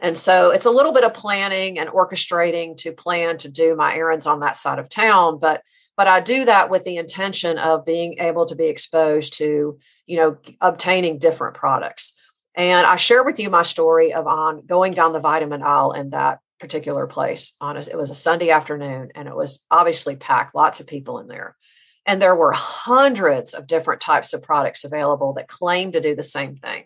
And 0.02 0.18
so 0.18 0.52
it's 0.52 0.66
a 0.66 0.72
little 0.72 0.92
bit 0.92 1.06
of 1.06 1.14
planning 1.14 1.80
and 1.80 1.90
orchestrating 1.90 2.76
to 2.78 2.92
plan 2.92 3.38
to 3.40 3.50
do 3.50 3.78
my 3.78 3.96
errands 3.96 4.28
on 4.28 4.42
that 4.42 4.58
side 4.58 4.78
of 4.78 4.90
town, 4.90 5.40
but 5.40 5.62
but 5.96 6.08
I 6.08 6.20
do 6.20 6.44
that 6.44 6.70
with 6.70 6.84
the 6.84 6.98
intention 6.98 7.58
of 7.58 7.86
being 7.86 8.20
able 8.20 8.46
to 8.48 8.56
be 8.56 8.66
exposed 8.66 9.38
to, 9.38 9.80
you 10.06 10.18
know, 10.18 10.38
obtaining 10.60 11.18
different 11.18 11.56
products. 11.56 12.14
And 12.56 12.86
I 12.86 12.98
share 12.98 13.24
with 13.24 13.40
you 13.40 13.50
my 13.50 13.64
story 13.64 14.14
of 14.14 14.28
on 14.28 14.66
going 14.66 14.94
down 14.94 15.14
the 15.14 15.22
vitamin 15.22 15.64
aisle 15.64 15.94
in 15.94 16.10
that 16.10 16.40
particular 16.66 17.06
place 17.06 17.54
on 17.62 17.78
a, 17.78 17.80
it 17.80 17.96
was 17.96 18.10
a 18.10 18.16
Sunday 18.16 18.50
afternoon 18.50 19.10
and 19.14 19.28
it 19.28 19.36
was 19.36 19.64
obviously 19.70 20.16
packed, 20.16 20.56
lots 20.56 20.80
of 20.80 20.88
people 20.88 21.20
in 21.20 21.28
there. 21.28 21.56
And 22.08 22.20
there 22.20 22.36
were 22.36 22.54
hundreds 22.54 23.54
of 23.54 23.68
different 23.68 24.02
types 24.02 24.34
of 24.34 24.42
products 24.42 24.84
available 24.84 25.34
that 25.34 25.48
claim 25.48 25.92
to 25.92 26.02
do 26.02 26.16
the 26.16 26.24
same 26.24 26.56
thing. 26.56 26.86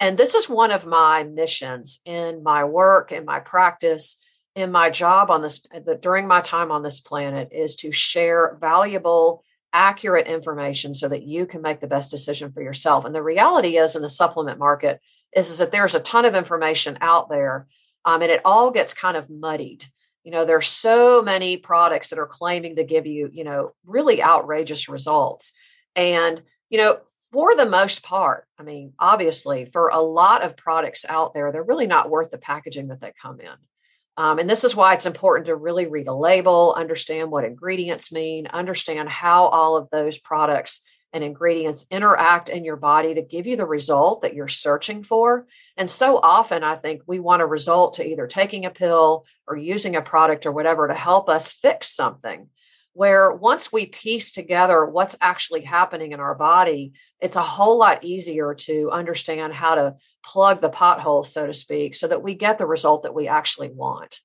And 0.00 0.18
this 0.18 0.34
is 0.34 0.48
one 0.48 0.72
of 0.72 0.84
my 0.84 1.22
missions 1.22 2.00
in 2.04 2.42
my 2.42 2.64
work, 2.64 3.12
in 3.12 3.24
my 3.24 3.38
practice, 3.38 4.16
in 4.56 4.72
my 4.72 4.90
job 4.90 5.30
on 5.30 5.42
this, 5.42 5.62
during 6.00 6.26
my 6.26 6.40
time 6.40 6.72
on 6.72 6.82
this 6.82 7.00
planet, 7.00 7.50
is 7.52 7.76
to 7.76 7.92
share 7.92 8.58
valuable, 8.60 9.44
accurate 9.72 10.26
information 10.26 10.94
so 10.94 11.08
that 11.08 11.22
you 11.22 11.46
can 11.46 11.62
make 11.62 11.80
the 11.80 11.86
best 11.86 12.10
decision 12.10 12.50
for 12.52 12.62
yourself. 12.62 13.04
And 13.04 13.14
the 13.14 13.22
reality 13.22 13.76
is, 13.76 13.94
in 13.94 14.02
the 14.02 14.08
supplement 14.08 14.58
market, 14.58 15.00
is, 15.34 15.50
is 15.50 15.58
that 15.58 15.72
there's 15.72 15.94
a 15.94 16.00
ton 16.00 16.24
of 16.24 16.34
information 16.34 16.98
out 17.00 17.28
there, 17.28 17.66
um, 18.04 18.22
and 18.22 18.30
it 18.30 18.40
all 18.44 18.70
gets 18.70 18.94
kind 18.94 19.16
of 19.16 19.30
muddied. 19.30 19.84
You 20.24 20.30
know, 20.30 20.44
there's 20.44 20.66
so 20.66 21.22
many 21.22 21.56
products 21.56 22.10
that 22.10 22.18
are 22.18 22.26
claiming 22.26 22.76
to 22.76 22.84
give 22.84 23.06
you, 23.06 23.28
you 23.32 23.44
know, 23.44 23.72
really 23.84 24.22
outrageous 24.22 24.88
results. 24.88 25.52
And, 25.94 26.42
you 26.70 26.78
know, 26.78 26.98
for 27.30 27.54
the 27.54 27.66
most 27.66 28.02
part, 28.02 28.46
I 28.58 28.62
mean, 28.62 28.92
obviously, 28.98 29.66
for 29.66 29.88
a 29.88 30.00
lot 30.00 30.42
of 30.42 30.56
products 30.56 31.04
out 31.08 31.34
there, 31.34 31.52
they're 31.52 31.62
really 31.62 31.86
not 31.86 32.08
worth 32.08 32.30
the 32.30 32.38
packaging 32.38 32.88
that 32.88 33.00
they 33.00 33.12
come 33.20 33.40
in. 33.40 33.56
Um, 34.16 34.38
and 34.38 34.48
this 34.48 34.62
is 34.62 34.76
why 34.76 34.94
it's 34.94 35.06
important 35.06 35.46
to 35.46 35.56
really 35.56 35.86
read 35.86 36.06
a 36.06 36.14
label, 36.14 36.72
understand 36.76 37.30
what 37.30 37.44
ingredients 37.44 38.12
mean, 38.12 38.46
understand 38.46 39.08
how 39.08 39.46
all 39.46 39.76
of 39.76 39.90
those 39.90 40.18
products 40.18 40.80
and 41.14 41.24
ingredients 41.24 41.86
interact 41.90 42.50
in 42.50 42.64
your 42.64 42.76
body 42.76 43.14
to 43.14 43.22
give 43.22 43.46
you 43.46 43.56
the 43.56 43.64
result 43.64 44.22
that 44.22 44.34
you're 44.34 44.48
searching 44.48 45.02
for. 45.02 45.46
And 45.76 45.88
so 45.88 46.18
often, 46.22 46.62
I 46.62 46.74
think 46.74 47.02
we 47.06 47.20
want 47.20 47.40
a 47.40 47.46
result 47.46 47.94
to 47.94 48.06
either 48.06 48.26
taking 48.26 48.66
a 48.66 48.70
pill 48.70 49.24
or 49.46 49.56
using 49.56 49.96
a 49.96 50.02
product 50.02 50.44
or 50.44 50.52
whatever 50.52 50.88
to 50.88 50.94
help 50.94 51.28
us 51.28 51.52
fix 51.52 51.88
something 51.88 52.48
where 52.94 53.32
once 53.32 53.72
we 53.72 53.86
piece 53.86 54.30
together 54.30 54.86
what's 54.86 55.16
actually 55.20 55.62
happening 55.62 56.12
in 56.12 56.20
our 56.20 56.34
body, 56.34 56.92
it's 57.20 57.36
a 57.36 57.42
whole 57.42 57.76
lot 57.76 58.04
easier 58.04 58.54
to 58.54 58.88
understand 58.92 59.52
how 59.52 59.74
to 59.74 59.94
plug 60.24 60.60
the 60.60 60.70
pothole, 60.70 61.26
so 61.26 61.46
to 61.46 61.54
speak, 61.54 61.94
so 61.94 62.06
that 62.06 62.22
we 62.22 62.34
get 62.34 62.56
the 62.56 62.66
result 62.66 63.02
that 63.02 63.14
we 63.14 63.26
actually 63.26 63.68
want. 63.68 64.20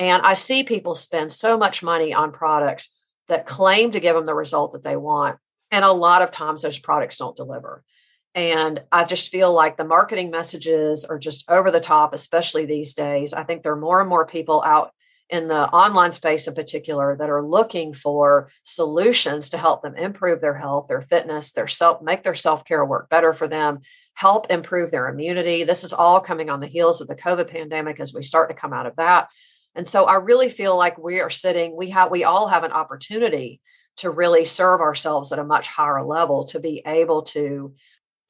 And 0.00 0.22
I 0.22 0.34
see 0.34 0.64
people 0.64 0.94
spend 0.94 1.30
so 1.30 1.56
much 1.56 1.82
money 1.82 2.12
on 2.12 2.32
products 2.32 2.90
that 3.28 3.46
claim 3.46 3.92
to 3.92 4.00
give 4.00 4.16
them 4.16 4.26
the 4.26 4.34
result 4.34 4.72
that 4.72 4.82
they 4.82 4.96
want. 4.96 5.38
And 5.70 5.84
a 5.84 5.92
lot 5.92 6.22
of 6.22 6.30
times 6.30 6.62
those 6.62 6.78
products 6.78 7.18
don't 7.18 7.36
deliver. 7.36 7.82
And 8.34 8.82
I 8.92 9.04
just 9.04 9.30
feel 9.30 9.52
like 9.52 9.76
the 9.76 9.84
marketing 9.84 10.30
messages 10.30 11.04
are 11.04 11.18
just 11.18 11.50
over 11.50 11.70
the 11.70 11.80
top, 11.80 12.14
especially 12.14 12.66
these 12.66 12.94
days. 12.94 13.32
I 13.32 13.42
think 13.42 13.62
there 13.62 13.72
are 13.72 13.76
more 13.76 14.00
and 14.00 14.08
more 14.08 14.26
people 14.26 14.62
out 14.64 14.92
in 15.30 15.48
the 15.48 15.68
online 15.70 16.12
space 16.12 16.48
in 16.48 16.54
particular 16.54 17.16
that 17.16 17.28
are 17.28 17.44
looking 17.44 17.92
for 17.92 18.50
solutions 18.62 19.50
to 19.50 19.58
help 19.58 19.82
them 19.82 19.94
improve 19.94 20.40
their 20.40 20.56
health, 20.56 20.86
their 20.88 21.02
fitness, 21.02 21.52
their 21.52 21.66
self, 21.66 22.00
make 22.00 22.22
their 22.22 22.34
self 22.34 22.64
care 22.64 22.84
work 22.84 23.10
better 23.10 23.34
for 23.34 23.46
them, 23.46 23.80
help 24.14 24.50
improve 24.50 24.90
their 24.90 25.08
immunity. 25.08 25.64
This 25.64 25.84
is 25.84 25.92
all 25.92 26.20
coming 26.20 26.48
on 26.48 26.60
the 26.60 26.66
heels 26.66 27.00
of 27.00 27.08
the 27.08 27.16
COVID 27.16 27.48
pandemic 27.48 28.00
as 28.00 28.14
we 28.14 28.22
start 28.22 28.48
to 28.48 28.56
come 28.56 28.72
out 28.72 28.86
of 28.86 28.96
that. 28.96 29.28
And 29.74 29.86
so 29.86 30.04
I 30.04 30.14
really 30.14 30.48
feel 30.48 30.76
like 30.76 30.98
we 30.98 31.20
are 31.20 31.30
sitting, 31.30 31.76
we 31.76 31.90
have, 31.90 32.10
we 32.10 32.24
all 32.24 32.48
have 32.48 32.64
an 32.64 32.72
opportunity 32.72 33.60
to 33.98 34.10
really 34.10 34.44
serve 34.44 34.80
ourselves 34.80 35.32
at 35.32 35.38
a 35.38 35.44
much 35.44 35.68
higher 35.68 36.02
level 36.02 36.44
to 36.46 36.60
be 36.60 36.82
able 36.86 37.22
to 37.22 37.74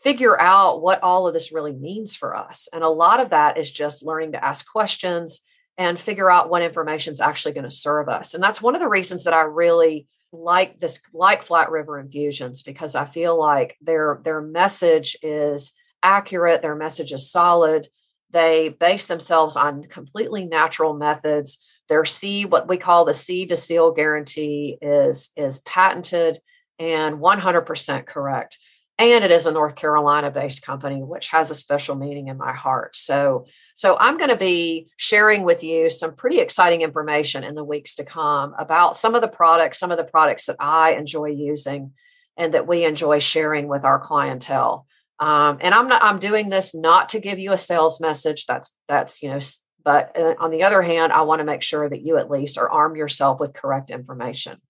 figure 0.00 0.40
out 0.40 0.80
what 0.80 1.02
all 1.02 1.26
of 1.26 1.34
this 1.34 1.52
really 1.52 1.72
means 1.72 2.14
for 2.14 2.36
us. 2.36 2.68
And 2.72 2.84
a 2.84 2.88
lot 2.88 3.20
of 3.20 3.30
that 3.30 3.58
is 3.58 3.70
just 3.70 4.04
learning 4.04 4.32
to 4.32 4.44
ask 4.44 4.70
questions 4.70 5.40
and 5.76 5.98
figure 5.98 6.30
out 6.30 6.50
what 6.50 6.62
information 6.62 7.12
is 7.12 7.20
actually 7.20 7.52
going 7.52 7.64
to 7.64 7.70
serve 7.70 8.08
us. 8.08 8.34
And 8.34 8.42
that's 8.42 8.62
one 8.62 8.74
of 8.74 8.80
the 8.80 8.88
reasons 8.88 9.24
that 9.24 9.34
I 9.34 9.42
really 9.42 10.06
like 10.32 10.78
this 10.78 11.00
like 11.14 11.42
Flat 11.42 11.70
River 11.70 11.98
Infusions 11.98 12.62
because 12.62 12.94
I 12.94 13.04
feel 13.04 13.38
like 13.38 13.76
their 13.80 14.20
their 14.24 14.42
message 14.42 15.16
is 15.22 15.72
accurate, 16.02 16.62
their 16.62 16.76
message 16.76 17.12
is 17.12 17.30
solid. 17.30 17.88
They 18.30 18.68
base 18.68 19.06
themselves 19.06 19.56
on 19.56 19.84
completely 19.84 20.44
natural 20.44 20.94
methods. 20.94 21.66
Their 21.88 22.04
C, 22.04 22.44
what 22.44 22.68
we 22.68 22.76
call 22.76 23.04
the 23.04 23.14
C 23.14 23.46
to 23.46 23.56
seal 23.56 23.92
guarantee, 23.92 24.78
is 24.80 25.30
is 25.36 25.58
patented 25.60 26.40
and 26.78 27.16
100% 27.16 28.06
correct. 28.06 28.58
And 29.00 29.24
it 29.24 29.30
is 29.30 29.46
a 29.46 29.52
north 29.52 29.76
carolina 29.76 30.30
based 30.30 30.62
company 30.62 31.02
which 31.02 31.28
has 31.28 31.50
a 31.50 31.54
special 31.54 31.94
meaning 31.94 32.28
in 32.28 32.36
my 32.36 32.52
heart. 32.52 32.96
So 32.96 33.46
so 33.74 33.96
i'm 34.00 34.18
going 34.18 34.30
to 34.30 34.36
be 34.36 34.88
sharing 34.96 35.44
with 35.44 35.62
you 35.62 35.88
some 35.88 36.14
pretty 36.14 36.40
exciting 36.40 36.82
information 36.82 37.44
in 37.44 37.54
the 37.54 37.64
weeks 37.64 37.94
to 37.96 38.04
come 38.04 38.54
about 38.58 38.96
some 38.96 39.14
of 39.14 39.22
the 39.22 39.28
products 39.28 39.78
some 39.78 39.92
of 39.92 39.98
the 39.98 40.04
products 40.04 40.46
that 40.46 40.56
i 40.58 40.92
enjoy 40.92 41.26
using 41.26 41.92
and 42.36 42.54
that 42.54 42.66
we 42.66 42.84
enjoy 42.84 43.18
sharing 43.18 43.68
with 43.68 43.84
our 43.84 43.98
clientele. 43.98 44.86
Um, 45.20 45.58
and 45.60 45.74
i'm 45.74 45.88
not 45.88 46.02
i'm 46.02 46.18
doing 46.18 46.48
this 46.48 46.74
not 46.74 47.08
to 47.10 47.20
give 47.20 47.38
you 47.38 47.52
a 47.52 47.58
sales 47.58 48.00
message. 48.00 48.46
That's 48.46 48.74
that's 48.88 49.22
you 49.22 49.30
know 49.30 49.40
but 49.88 50.14
uh, 50.18 50.34
on 50.38 50.50
the 50.50 50.62
other 50.62 50.82
hand 50.82 51.14
i 51.14 51.22
want 51.22 51.38
to 51.40 51.50
make 51.52 51.62
sure 51.62 51.88
that 51.88 52.02
you 52.02 52.18
at 52.18 52.30
least 52.30 52.58
are 52.58 52.70
arm 52.70 52.94
yourself 52.94 53.40
with 53.40 53.54
correct 53.54 53.88
information 53.90 54.60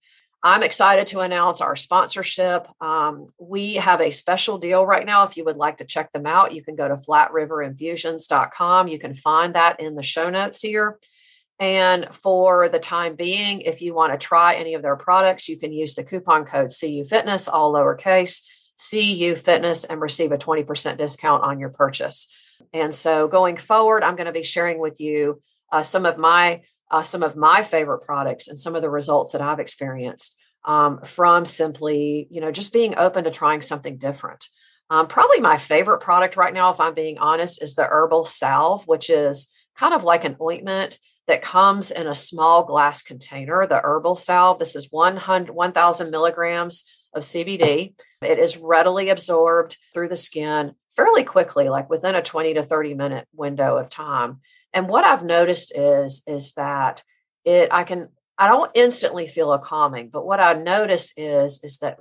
I'm 0.41 0.63
excited 0.63 1.07
to 1.07 1.19
announce 1.19 1.59
our 1.59 1.75
sponsorship. 1.75 2.65
Um, 2.79 3.27
we 3.37 3.73
have 3.73 3.99
a 3.99 4.09
special 4.09 4.57
deal 4.57 4.85
right 4.85 5.05
now. 5.05 5.25
If 5.25 5.35
you 5.35 5.43
would 5.43 5.57
like 5.57 5.77
to 5.77 5.85
check 5.85 6.13
them 6.13 6.25
out, 6.25 6.53
you 6.53 6.63
can 6.63 6.75
go 6.77 6.87
to 6.87 6.95
flatriverinfusions.com. 6.95 8.87
You 8.87 8.99
can 8.99 9.13
find 9.13 9.55
that 9.55 9.81
in 9.81 9.95
the 9.95 10.03
show 10.03 10.29
notes 10.29 10.61
here. 10.61 10.97
And 11.59 12.07
for 12.15 12.69
the 12.69 12.79
time 12.79 13.15
being, 13.15 13.61
if 13.61 13.81
you 13.81 13.93
want 13.93 14.13
to 14.13 14.25
try 14.25 14.55
any 14.55 14.75
of 14.75 14.81
their 14.81 14.95
products, 14.95 15.49
you 15.49 15.57
can 15.57 15.73
use 15.73 15.95
the 15.95 16.05
coupon 16.05 16.45
code 16.45 16.69
CU 16.79 17.03
Fitness, 17.03 17.49
all 17.49 17.73
lowercase, 17.73 18.43
CU 18.89 19.35
Fitness, 19.35 19.83
and 19.83 19.99
receive 19.99 20.31
a 20.31 20.37
20% 20.37 20.95
discount 20.95 21.43
on 21.43 21.59
your 21.59 21.69
purchase. 21.69 22.33
And 22.73 22.93
so 22.93 23.27
going 23.27 23.57
forward, 23.57 24.03
I'm 24.03 24.15
going 24.15 24.27
to 24.27 24.31
be 24.31 24.43
sharing 24.43 24.79
with 24.79 24.99
you 24.99 25.41
uh, 25.71 25.83
some 25.83 26.05
of 26.05 26.17
my 26.17 26.61
uh, 26.91 27.03
some 27.03 27.21
of 27.21 27.35
my 27.35 27.61
favorite 27.61 27.99
products 27.99 28.47
and 28.47 28.57
some 28.57 28.75
of 28.75 28.81
the 28.81 28.89
results 28.89 29.33
that 29.33 29.41
I've 29.41 29.59
experienced 29.59 30.35
um, 30.65 31.01
from 31.03 31.45
simply, 31.45 32.27
you 32.31 32.41
know, 32.41 32.51
just 32.51 32.73
being 32.73 32.97
open 32.97 33.25
to 33.25 33.31
trying 33.31 33.61
something 33.61 33.97
different. 33.97 34.47
Um, 34.89 35.07
probably 35.07 35.39
my 35.39 35.57
favorite 35.57 35.99
product 35.99 36.35
right 36.35 36.53
now, 36.53 36.73
if 36.73 36.79
I'm 36.79 36.95
being 36.95 37.19
honest, 37.19 37.61
is 37.61 37.75
the 37.75 37.85
herbal 37.85 38.25
salve, 38.25 38.87
which 38.87 39.09
is 39.09 39.47
kind 39.75 39.93
of 39.93 40.03
like 40.03 40.25
an 40.25 40.35
ointment 40.41 40.97
that 41.27 41.43
comes 41.43 41.91
in 41.91 42.07
a 42.07 42.15
small 42.15 42.63
glass 42.63 43.03
container. 43.03 43.67
The 43.67 43.81
herbal 43.83 44.15
salve, 44.15 44.57
this 44.57 44.75
is 44.75 44.87
100, 44.89 45.53
1,000 45.53 46.09
milligrams 46.09 46.85
of 47.13 47.21
CBD. 47.21 47.93
It 48.23 48.39
is 48.39 48.57
readily 48.57 49.09
absorbed 49.09 49.77
through 49.93 50.09
the 50.09 50.15
skin 50.15 50.73
fairly 50.99 51.23
quickly, 51.23 51.69
like 51.69 51.89
within 51.89 52.15
a 52.15 52.21
20 52.21 52.55
to 52.55 52.63
30 52.63 52.93
minute 52.93 53.27
window 53.33 53.77
of 53.77 53.89
time. 53.89 54.41
And 54.73 54.89
what 54.89 55.05
I've 55.05 55.23
noticed 55.23 55.71
is 55.75 56.23
is 56.27 56.53
that 56.53 57.03
it 57.45 57.69
I 57.71 57.83
can 57.83 58.09
I 58.37 58.47
don't 58.49 58.71
instantly 58.73 59.27
feel 59.27 59.53
a 59.53 59.59
calming, 59.59 60.09
but 60.09 60.25
what 60.25 60.39
I 60.39 60.53
notice 60.53 61.13
is 61.15 61.61
is 61.63 61.77
that 61.79 61.99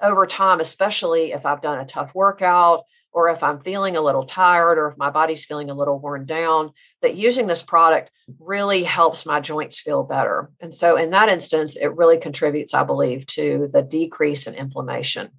over 0.00 0.26
time, 0.26 0.60
especially 0.60 1.32
if 1.32 1.44
I've 1.44 1.60
done 1.60 1.78
a 1.78 1.84
tough 1.84 2.14
workout 2.14 2.84
or 3.12 3.28
if 3.28 3.42
I'm 3.42 3.60
feeling 3.60 3.96
a 3.96 4.00
little 4.00 4.24
tired 4.24 4.78
or 4.78 4.88
if 4.88 4.96
my 4.96 5.10
body's 5.10 5.44
feeling 5.44 5.70
a 5.70 5.74
little 5.74 5.98
worn 5.98 6.24
down, 6.24 6.72
that 7.02 7.16
using 7.16 7.46
this 7.46 7.62
product 7.62 8.10
really 8.38 8.84
helps 8.84 9.26
my 9.26 9.40
joints 9.40 9.80
feel 9.80 10.04
better. 10.04 10.50
And 10.60 10.74
so 10.74 10.96
in 10.96 11.10
that 11.10 11.28
instance, 11.28 11.76
it 11.76 11.96
really 11.96 12.18
contributes, 12.18 12.74
I 12.74 12.84
believe, 12.84 13.26
to 13.26 13.68
the 13.72 13.82
decrease 13.82 14.46
in 14.46 14.54
inflammation. 14.54 15.30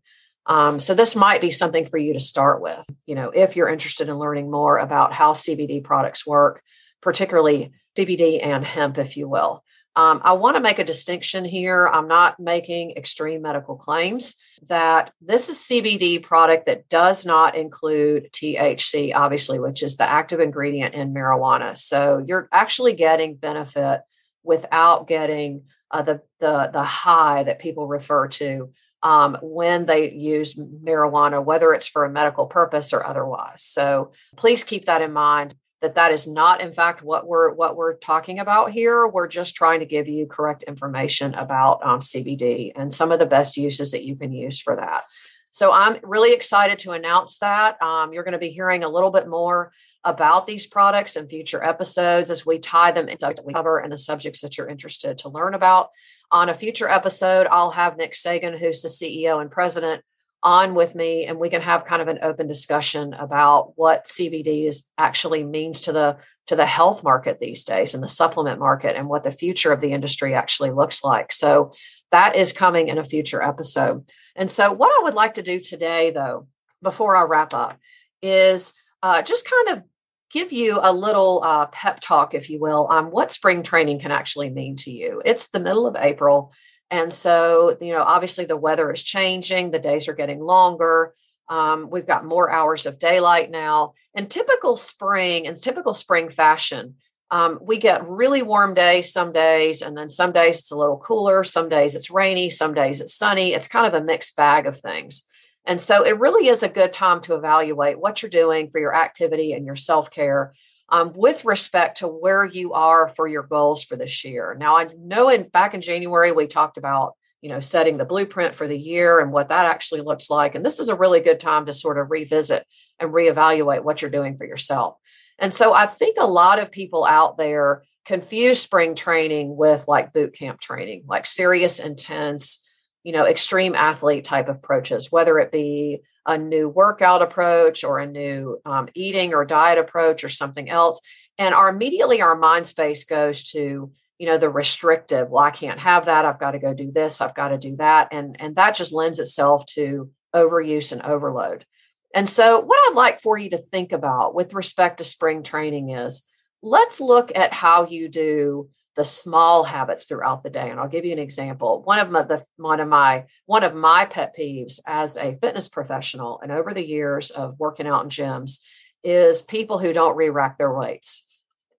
Um, 0.50 0.79
so 0.79 0.96
this 0.96 1.15
might 1.15 1.41
be 1.41 1.51
something 1.51 1.86
for 1.86 1.98
you 1.98 2.13
to 2.13 2.20
start 2.20 2.60
with, 2.60 2.84
you 3.06 3.13
know, 3.13 3.29
if 3.29 3.56
you're 3.56 3.70
interested 3.70 4.10
in 4.10 4.18
learning 4.18 4.50
more 4.50 4.79
about 4.79 5.13
how 5.13 5.34
CBD 5.34 5.84
products 5.84 6.25
work, 6.25 6.63
particularly 7.01 7.72
CBD 7.96 8.44
and 8.44 8.65
hemp, 8.65 8.98
if 8.98 9.15
you 9.15 9.29
will. 9.29 9.63
Um, 9.96 10.22
I 10.24 10.34
want 10.34 10.56
to 10.56 10.62
make 10.62 10.79
a 10.79 10.84
distinction 10.84 11.46
here. 11.46 11.88
I'm 11.88 12.08
not 12.08 12.39
making 12.39 12.91
extreme 12.91 13.44
medical 13.44 13.75
claims 13.75 14.36
that 14.68 15.12
this 15.22 15.50
is 15.50 15.58
CBD 15.58 16.24
product 16.24 16.65
that 16.65 16.89
does 16.89 17.25
not 17.25 17.56
include 17.56 18.32
THC, 18.32 19.13
obviously, 19.13 19.60
which 19.60 19.84
is 19.84 19.98
the 19.98 20.10
active 20.10 20.39
ingredient 20.39 20.96
in 20.96 21.13
marijuana. 21.13 21.77
So 21.77 22.24
you're 22.25 22.48
actually 22.51 22.94
getting 22.94 23.36
benefit 23.36 24.01
without 24.44 25.08
getting 25.08 25.63
uh, 25.91 26.03
the 26.03 26.22
the 26.39 26.70
the 26.72 26.84
high 26.84 27.44
that 27.44 27.60
people 27.60 27.88
refer 27.88 28.27
to 28.27 28.72
um, 29.03 29.38
when 29.41 29.86
they 29.86 30.12
use 30.12 30.56
marijuana, 30.56 31.44
whether 31.44 31.74
it's 31.74 31.88
for 31.88 32.06
a 32.06 32.10
medical 32.10 32.46
purpose 32.46 32.94
or 32.94 33.06
otherwise. 33.06 33.63
So 33.63 34.12
please 34.36 34.63
keep 34.63 34.86
that 34.86 35.01
in 35.01 35.13
mind 35.13 35.56
that 35.82 35.96
that 35.96 36.12
is 36.12 36.27
not 36.27 36.62
in 36.62 36.74
fact 36.74 37.01
what 37.01 37.25
we're 37.25 37.53
what 37.53 37.77
we're 37.77 37.96
talking 37.96 38.39
about 38.39 38.72
here. 38.72 39.08
We're 39.08 39.27
just 39.27 39.56
trying 39.56 39.79
to 39.79 39.86
give 39.86 40.08
you 40.08 40.25
correct 40.25 40.63
information 40.63 41.34
about 41.34 41.84
um, 41.86 42.01
cbd 42.01 42.74
and 42.75 42.94
some 42.94 43.12
of 43.12 43.20
the 43.20 43.25
best 43.25 43.56
uses 43.56 43.91
that 43.91 44.06
you 44.06 44.15
can 44.15 44.34
use 44.34 44.60
for 44.60 44.75
that. 44.75 45.03
So 45.51 45.72
i'm 45.72 45.98
really 46.03 46.34
excited 46.34 46.79
to 46.79 46.91
announce 46.91 47.39
that. 47.39 47.82
Um, 47.82 48.13
you're 48.13 48.24
going 48.24 48.34
to 48.34 48.39
be 48.39 48.50
hearing 48.50 48.84
a 48.84 48.89
little 48.89 49.12
bit 49.12 49.27
more 49.27 49.72
about 50.03 50.46
these 50.46 50.65
products 50.65 51.15
in 51.15 51.27
future 51.27 51.63
episodes 51.63 52.29
as 52.29 52.46
we 52.46 52.58
tie 52.58 52.91
them 52.91 53.10
into 53.10 53.25
what 53.25 53.46
we 53.46 53.53
cover 53.53 53.79
and 53.79 53.91
the 53.91 53.98
subjects 53.98 54.41
that 54.41 54.58
you're 54.58 54.70
interested 54.70 55.18
to 55.20 55.29
learn 55.29 55.53
about 55.53 55.89
on 56.31 56.50
a 56.50 56.53
future 56.53 56.88
episode, 56.88 57.48
I'll 57.50 57.71
have 57.71 57.98
Nick 57.98 58.13
Sagan, 58.13 58.57
who's 58.57 58.81
the 58.81 58.89
CEO 58.89 59.41
and 59.41 59.50
president, 59.50 60.03
on 60.41 60.74
with 60.74 60.95
me, 60.95 61.25
and 61.25 61.38
we 61.38 61.50
can 61.50 61.62
have 61.62 61.86
kind 61.86 62.01
of 62.01 62.07
an 62.07 62.19
open 62.21 62.48
discussion 62.48 63.13
about 63.13 63.74
what 63.75 64.05
CBD 64.05 64.67
is 64.67 64.86
actually 64.98 65.43
means 65.43 65.81
to 65.81 65.91
the 65.91 66.17
to 66.48 66.55
the 66.55 66.65
health 66.65 67.03
market 67.03 67.39
these 67.39 67.63
days 67.63 67.93
and 67.93 68.01
the 68.01 68.07
supplement 68.07 68.59
market, 68.59 68.95
and 68.95 69.09
what 69.09 69.24
the 69.24 69.31
future 69.31 69.71
of 69.71 69.81
the 69.81 69.91
industry 69.91 70.33
actually 70.33 70.71
looks 70.71 71.03
like. 71.03 71.31
So 71.31 71.74
that 72.12 72.36
is 72.36 72.53
coming 72.53 72.88
in 72.88 72.98
a 72.98 73.03
future 73.03 73.41
episode. 73.41 74.09
And 74.36 74.50
so, 74.50 74.71
what 74.71 74.98
I 74.98 75.03
would 75.03 75.13
like 75.13 75.36
to 75.36 75.43
do 75.43 75.59
today, 75.59 76.12
though, 76.12 76.48
before 76.81 77.15
I 77.15 77.24
wrap 77.24 77.53
up, 77.53 77.77
is 78.21 78.74
uh, 79.03 79.21
just 79.21 79.50
kind 79.50 79.77
of 79.77 79.83
give 80.31 80.51
you 80.51 80.79
a 80.81 80.93
little 80.93 81.41
uh, 81.43 81.65
pep 81.67 82.00
talk, 82.00 82.33
if 82.33 82.50
you 82.50 82.59
will, 82.59 82.86
on 82.86 83.12
what 83.12 83.31
spring 83.31 83.63
training 83.63 84.00
can 84.00 84.12
actually 84.12 84.50
mean 84.50 84.75
to 84.77 84.91
you. 84.91 85.21
It's 85.25 85.50
the 85.50 85.59
middle 85.59 85.88
of 85.88 85.95
April. 86.00 86.53
And 86.91 87.13
so, 87.13 87.77
you 87.81 87.93
know, 87.93 88.03
obviously 88.03 88.45
the 88.45 88.57
weather 88.57 88.91
is 88.91 89.03
changing, 89.03 89.71
the 89.71 89.79
days 89.79 90.07
are 90.07 90.13
getting 90.13 90.39
longer. 90.39 91.13
Um, 91.48 91.89
we've 91.89 92.07
got 92.07 92.25
more 92.25 92.50
hours 92.50 92.86
of 92.86 93.00
daylight 93.00 93.50
now. 93.50 93.93
In 94.13 94.27
typical 94.27 94.75
spring, 94.75 95.45
in 95.45 95.55
typical 95.55 95.93
spring 95.93 96.29
fashion, 96.29 96.95
um, 97.31 97.59
we 97.62 97.77
get 97.77 98.07
really 98.07 98.41
warm 98.41 98.74
days 98.74 99.12
some 99.12 99.31
days, 99.31 99.81
and 99.81 99.95
then 99.95 100.09
some 100.09 100.31
days 100.31 100.59
it's 100.59 100.71
a 100.71 100.75
little 100.75 100.98
cooler. 100.98 101.43
Some 101.43 101.69
days 101.69 101.93
it's 101.93 102.09
rainy, 102.09 102.50
some 102.50 102.74
days 102.74 103.01
it's 103.01 103.13
sunny. 103.13 103.53
It's 103.53 103.67
kind 103.67 103.86
of 103.86 103.93
a 103.93 104.03
mixed 104.03 104.36
bag 104.36 104.65
of 104.65 104.79
things. 104.79 105.24
And 105.66 105.82
so 105.82 106.04
it 106.04 106.20
really 106.20 106.48
is 106.48 106.63
a 106.63 106.70
good 106.70 106.94
time 106.94 107.22
to 107.22 107.36
evaluate 107.36 108.00
what 108.00 108.22
you're 108.22 108.30
doing 108.30 108.70
for 108.70 108.80
your 108.80 108.96
activity 108.96 109.54
and 109.54 109.66
your 109.66 109.75
self 109.75 110.10
care 110.10 110.54
um, 110.89 111.13
with 111.16 111.46
respect 111.46 111.98
to 111.98 112.08
where 112.08 112.46
you 112.46 112.74
are 112.74 113.08
for 113.08 113.28
your 113.28 113.44
goals 113.44 113.84
for 113.84 113.96
this 113.96 114.25
year. 114.25 114.56
Now, 114.58 114.78
I 114.78 114.88
know 114.98 115.30
in 115.30 115.44
back 115.44 115.74
in 115.74 115.82
January, 115.82 116.32
we 116.32 116.48
talked 116.48 116.78
about 116.78 117.13
you 117.42 117.50
know 117.50 117.60
setting 117.60 117.98
the 117.98 118.06
blueprint 118.06 118.56
for 118.56 118.68
the 118.68 118.78
year 118.78 119.20
and 119.20 119.32
what 119.32 119.48
that 119.48 119.66
actually 119.66 120.01
looks 120.01 120.30
like 120.30 120.56
and 120.56 120.66
this 120.66 120.80
is 120.80 120.89
a 120.89 120.96
really 120.96 121.20
good 121.20 121.39
time 121.39 121.66
to 121.66 121.74
sort 121.74 121.98
of 121.98 122.12
revisit 122.12 122.66
and 123.00 123.12
reevaluate 123.12 123.84
what 123.84 124.01
you're 124.01 124.12
doing 124.12 124.38
for 124.38 124.46
yourself 124.46 124.98
and 125.38 125.54
so 125.54 125.74
i 125.74 125.86
think 125.86 126.18
a 126.20 126.28
lot 126.28 126.60
of 126.60 126.72
people 126.72 127.06
out 127.06 127.38
there 127.38 127.84
confuse 128.06 128.62
spring 128.62 128.94
training 128.94 129.56
with 129.56 129.88
like 129.88 130.12
boot 130.12 130.34
camp 130.34 130.60
training 130.60 131.04
like 131.08 131.25
serious 131.25 131.80
intense 131.80 132.62
you 133.03 133.13
know 133.13 133.25
extreme 133.25 133.75
athlete 133.75 134.24
type 134.24 134.50
approaches 134.50 135.12
whether 135.12 135.39
it 135.39 135.51
be 135.51 136.01
a 136.29 136.38
new 136.38 136.70
workout 136.70 137.24
approach 137.24 137.84
or 137.84 137.98
a 138.00 138.06
new 138.06 138.60
um, 138.63 138.88
eating 138.94 139.34
or 139.34 139.46
diet 139.46 139.79
approach 139.79 140.24
or 140.24 140.29
something 140.29 140.70
else. 140.70 141.01
And 141.39 141.56
our 141.56 141.70
immediately 141.70 142.22
our 142.22 142.36
mind 142.36 142.68
space 142.68 143.03
goes 143.03 143.51
to 143.51 143.91
you 144.20 144.27
know 144.27 144.38
the 144.38 144.50
restrictive 144.50 145.29
well 145.29 145.44
i 145.44 145.50
can't 145.50 145.79
have 145.79 146.06
that. 146.06 146.25
I've 146.25 146.39
got 146.39 146.51
to 146.51 146.60
go 146.60 146.74
do 146.74 146.91
this. 146.91 147.20
I've 147.20 147.36
got 147.36 147.50
to 147.50 147.58
do 147.58 147.75
that. 147.77 148.10
And 148.12 148.36
and 148.39 148.56
that 148.58 148.75
just 148.75 148.94
lends 148.94 149.18
itself 149.20 149.65
to 149.74 150.12
overuse 150.36 150.91
and 150.91 151.01
overload. 151.01 151.65
And 152.13 152.29
so 152.29 152.62
what 152.62 152.79
i'd 152.89 152.96
like 152.96 153.22
for 153.22 153.38
you 153.38 153.50
to 153.51 153.58
think 153.58 153.91
about 153.91 154.36
with 154.36 154.53
respect 154.53 155.00
to 155.00 155.03
spring 155.03 155.41
training 155.41 155.89
is 155.89 156.24
let's 156.62 157.01
look 157.01 157.32
at 157.36 157.53
how 157.53 157.88
you 157.88 158.08
do 158.10 158.70
the 159.00 159.06
small 159.06 159.63
habits 159.63 160.03
throughout 160.03 160.44
the 160.44 160.50
day 160.50 160.70
and 160.70 160.77
i'll 160.77 160.89
give 160.89 161.06
you 161.06 161.13
an 161.13 161.20
example 161.20 161.82
one 161.86 162.00
of 162.00 162.12
my 162.12 162.22
the 162.22 162.44
one 162.58 162.82
of 162.82 162.88
my 162.89 163.24
one 163.46 163.63
of 163.63 163.74
my 163.74 164.03
pet 164.03 164.36
peeves 164.38 164.82
as 164.86 165.15
a 165.15 165.38
fitness 165.41 165.70
professional 165.70 166.41
and 166.41 166.51
over 166.51 166.74
the 166.74 166.86
years 166.86 167.32
of 167.32 167.58
working 167.58 167.88
out 167.88 168.03
in 168.03 168.10
gyms 168.10 168.60
is 169.06 169.41
people 169.41 169.79
who 169.79 169.94
don't 169.94 170.18
re-rack 170.18 170.58
their 170.58 170.74
weights 170.74 171.24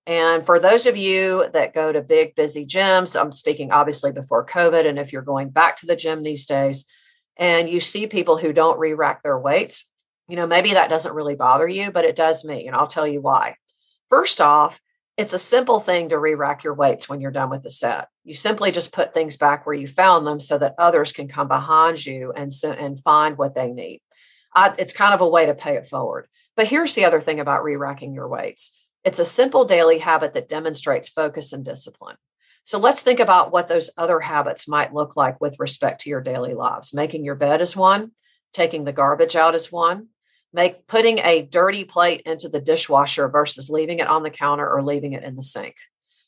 And 0.07 0.45
for 0.47 0.59
those 0.59 0.87
of 0.87 0.97
you 0.97 1.47
that 1.53 1.75
go 1.75 1.93
to 1.93 2.00
big, 2.00 2.35
busy 2.35 2.65
gyms, 2.67 3.21
I'm 3.21 3.33
speaking 3.33 3.71
obviously 3.71 4.12
before 4.12 4.47
COVID. 4.47 4.87
And 4.89 4.99
if 4.99 5.12
you're 5.12 5.23
going 5.23 5.50
back 5.50 5.77
to 5.79 5.87
the 5.87 5.95
gym 5.95 6.23
these 6.23 6.47
days 6.47 6.87
and 7.37 7.69
you 7.69 7.81
see 7.81 8.07
people 8.07 8.37
who 8.39 8.53
don't 8.53 8.79
re 8.79 8.95
rack 8.95 9.23
their 9.23 9.39
weights, 9.39 9.87
you 10.29 10.37
know, 10.37 10.47
maybe 10.47 10.73
that 10.73 10.91
doesn't 10.91 11.15
really 11.15 11.37
bother 11.37 11.69
you, 11.69 11.91
but 11.91 12.05
it 12.05 12.17
does 12.17 12.45
me. 12.45 12.67
And 12.67 12.75
I'll 12.75 12.87
tell 12.87 13.07
you 13.07 13.21
why. 13.21 13.57
First 14.09 14.41
off, 14.41 14.81
it's 15.21 15.35
a 15.35 15.39
simple 15.39 15.81
thing 15.81 16.09
to 16.09 16.19
re 16.19 16.35
rack 16.35 16.65
your 16.65 16.73
weights 16.73 17.07
when 17.07 17.21
you're 17.21 17.31
done 17.31 17.50
with 17.50 17.62
the 17.62 17.69
set. 17.69 18.09
You 18.25 18.33
simply 18.33 18.71
just 18.71 18.91
put 18.91 19.12
things 19.12 19.37
back 19.37 19.67
where 19.67 19.75
you 19.75 19.87
found 19.87 20.27
them 20.27 20.41
so 20.41 20.57
that 20.57 20.75
others 20.79 21.12
can 21.12 21.29
come 21.29 21.47
behind 21.47 22.07
you 22.07 22.33
and, 22.35 22.50
and 22.65 22.99
find 22.99 23.37
what 23.37 23.53
they 23.53 23.69
need. 23.69 24.00
I, 24.55 24.73
it's 24.79 24.95
kind 24.95 25.12
of 25.12 25.21
a 25.21 25.29
way 25.29 25.45
to 25.45 25.55
pay 25.55 25.77
it 25.77 25.87
forward. 25.87 26.27
But 26.57 26.69
here's 26.69 26.95
the 26.95 27.05
other 27.05 27.21
thing 27.21 27.39
about 27.39 27.65
re 27.65 27.77
racking 27.77 28.15
your 28.15 28.29
weights 28.29 28.73
it's 29.05 29.19
a 29.19 29.25
simple 29.27 29.67
daily 29.67 29.99
habit 29.99 30.33
that 30.33 30.49
demonstrates 30.49 31.11
focus 31.11 31.53
and 31.53 31.67
discipline. 31.67 32.17
So 32.62 32.79
let's 32.79 33.03
think 33.03 33.21
about 33.21 33.53
what 33.53 33.69
those 33.69 33.91
other 33.99 34.21
habits 34.21 34.69
might 34.69 34.95
look 34.95 35.17
like 35.17 35.39
with 35.39 35.57
respect 35.59 36.00
to 36.03 36.11
your 36.11 36.23
daily 36.23 36.55
lives. 36.55 36.95
Making 36.95 37.27
your 37.27 37.35
bed 37.35 37.61
is 37.61 37.77
one, 37.77 38.12
taking 38.55 38.85
the 38.85 38.93
garbage 38.93 39.37
out 39.37 39.55
is 39.55 39.71
one, 39.71 40.09
make 40.52 40.87
putting 40.87 41.19
a 41.21 41.42
dirty 41.42 41.85
plate 41.85 42.23
into 42.26 42.49
the 42.49 42.61
dishwasher 42.61 43.28
versus 43.28 43.71
leaving 43.71 44.00
it 44.00 44.09
on 44.09 44.23
the 44.23 44.30
counter 44.30 44.69
or 44.69 44.83
leaving 44.83 45.12
it 45.12 45.23
in 45.23 45.37
the 45.37 45.42
sink. 45.42 45.76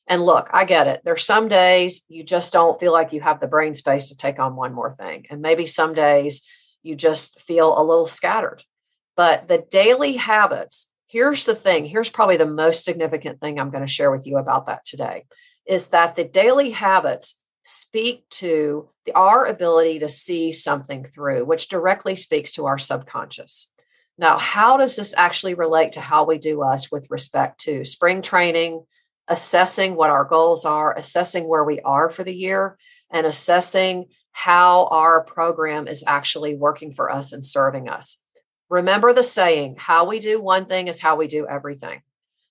And 0.06 0.22
look, 0.22 0.48
I 0.52 0.64
get 0.64 0.88
it. 0.88 1.02
There's 1.04 1.24
some 1.24 1.48
days 1.48 2.02
you 2.08 2.24
just 2.24 2.52
don't 2.52 2.78
feel 2.78 2.92
like 2.92 3.12
you 3.12 3.20
have 3.20 3.40
the 3.40 3.46
brain 3.46 3.74
space 3.74 4.08
to 4.08 4.16
take 4.16 4.38
on 4.38 4.56
one 4.56 4.74
more 4.74 4.92
thing. 4.92 5.26
And 5.30 5.40
maybe 5.40 5.66
some 5.66 5.94
days 5.94 6.42
you 6.82 6.96
just 6.96 7.40
feel 7.40 7.78
a 7.78 7.84
little 7.84 8.06
scattered. 8.06 8.64
But 9.16 9.48
the 9.48 9.64
daily 9.70 10.16
habits 10.16 10.88
here's 11.12 11.44
the 11.44 11.54
thing 11.54 11.84
here's 11.84 12.08
probably 12.08 12.38
the 12.38 12.46
most 12.46 12.84
significant 12.84 13.38
thing 13.38 13.60
i'm 13.60 13.70
going 13.70 13.84
to 13.84 13.92
share 13.92 14.10
with 14.10 14.26
you 14.26 14.38
about 14.38 14.66
that 14.66 14.84
today 14.84 15.24
is 15.66 15.88
that 15.88 16.16
the 16.16 16.24
daily 16.24 16.70
habits 16.70 17.40
speak 17.62 18.28
to 18.30 18.88
the, 19.04 19.12
our 19.12 19.46
ability 19.46 19.98
to 19.98 20.08
see 20.08 20.50
something 20.50 21.04
through 21.04 21.44
which 21.44 21.68
directly 21.68 22.16
speaks 22.16 22.50
to 22.50 22.64
our 22.64 22.78
subconscious 22.78 23.70
now 24.22 24.38
how 24.38 24.78
does 24.78 24.96
this 24.96 25.14
actually 25.14 25.52
relate 25.52 25.92
to 25.92 26.00
how 26.00 26.24
we 26.24 26.38
do 26.38 26.62
us 26.62 26.90
with 26.90 27.10
respect 27.10 27.60
to 27.60 27.84
spring 27.84 28.22
training 28.22 28.82
assessing 29.28 29.94
what 29.94 30.10
our 30.10 30.24
goals 30.24 30.64
are 30.64 30.96
assessing 30.96 31.46
where 31.46 31.64
we 31.64 31.78
are 31.80 32.08
for 32.08 32.24
the 32.24 32.34
year 32.34 32.78
and 33.10 33.26
assessing 33.26 34.06
how 34.30 34.86
our 34.86 35.22
program 35.22 35.86
is 35.86 36.02
actually 36.06 36.54
working 36.54 36.94
for 36.94 37.12
us 37.12 37.34
and 37.34 37.44
serving 37.44 37.88
us 37.90 38.22
Remember 38.72 39.12
the 39.12 39.22
saying, 39.22 39.76
how 39.78 40.06
we 40.06 40.18
do 40.18 40.40
one 40.40 40.64
thing 40.64 40.88
is 40.88 40.98
how 40.98 41.16
we 41.16 41.26
do 41.26 41.46
everything. 41.46 42.00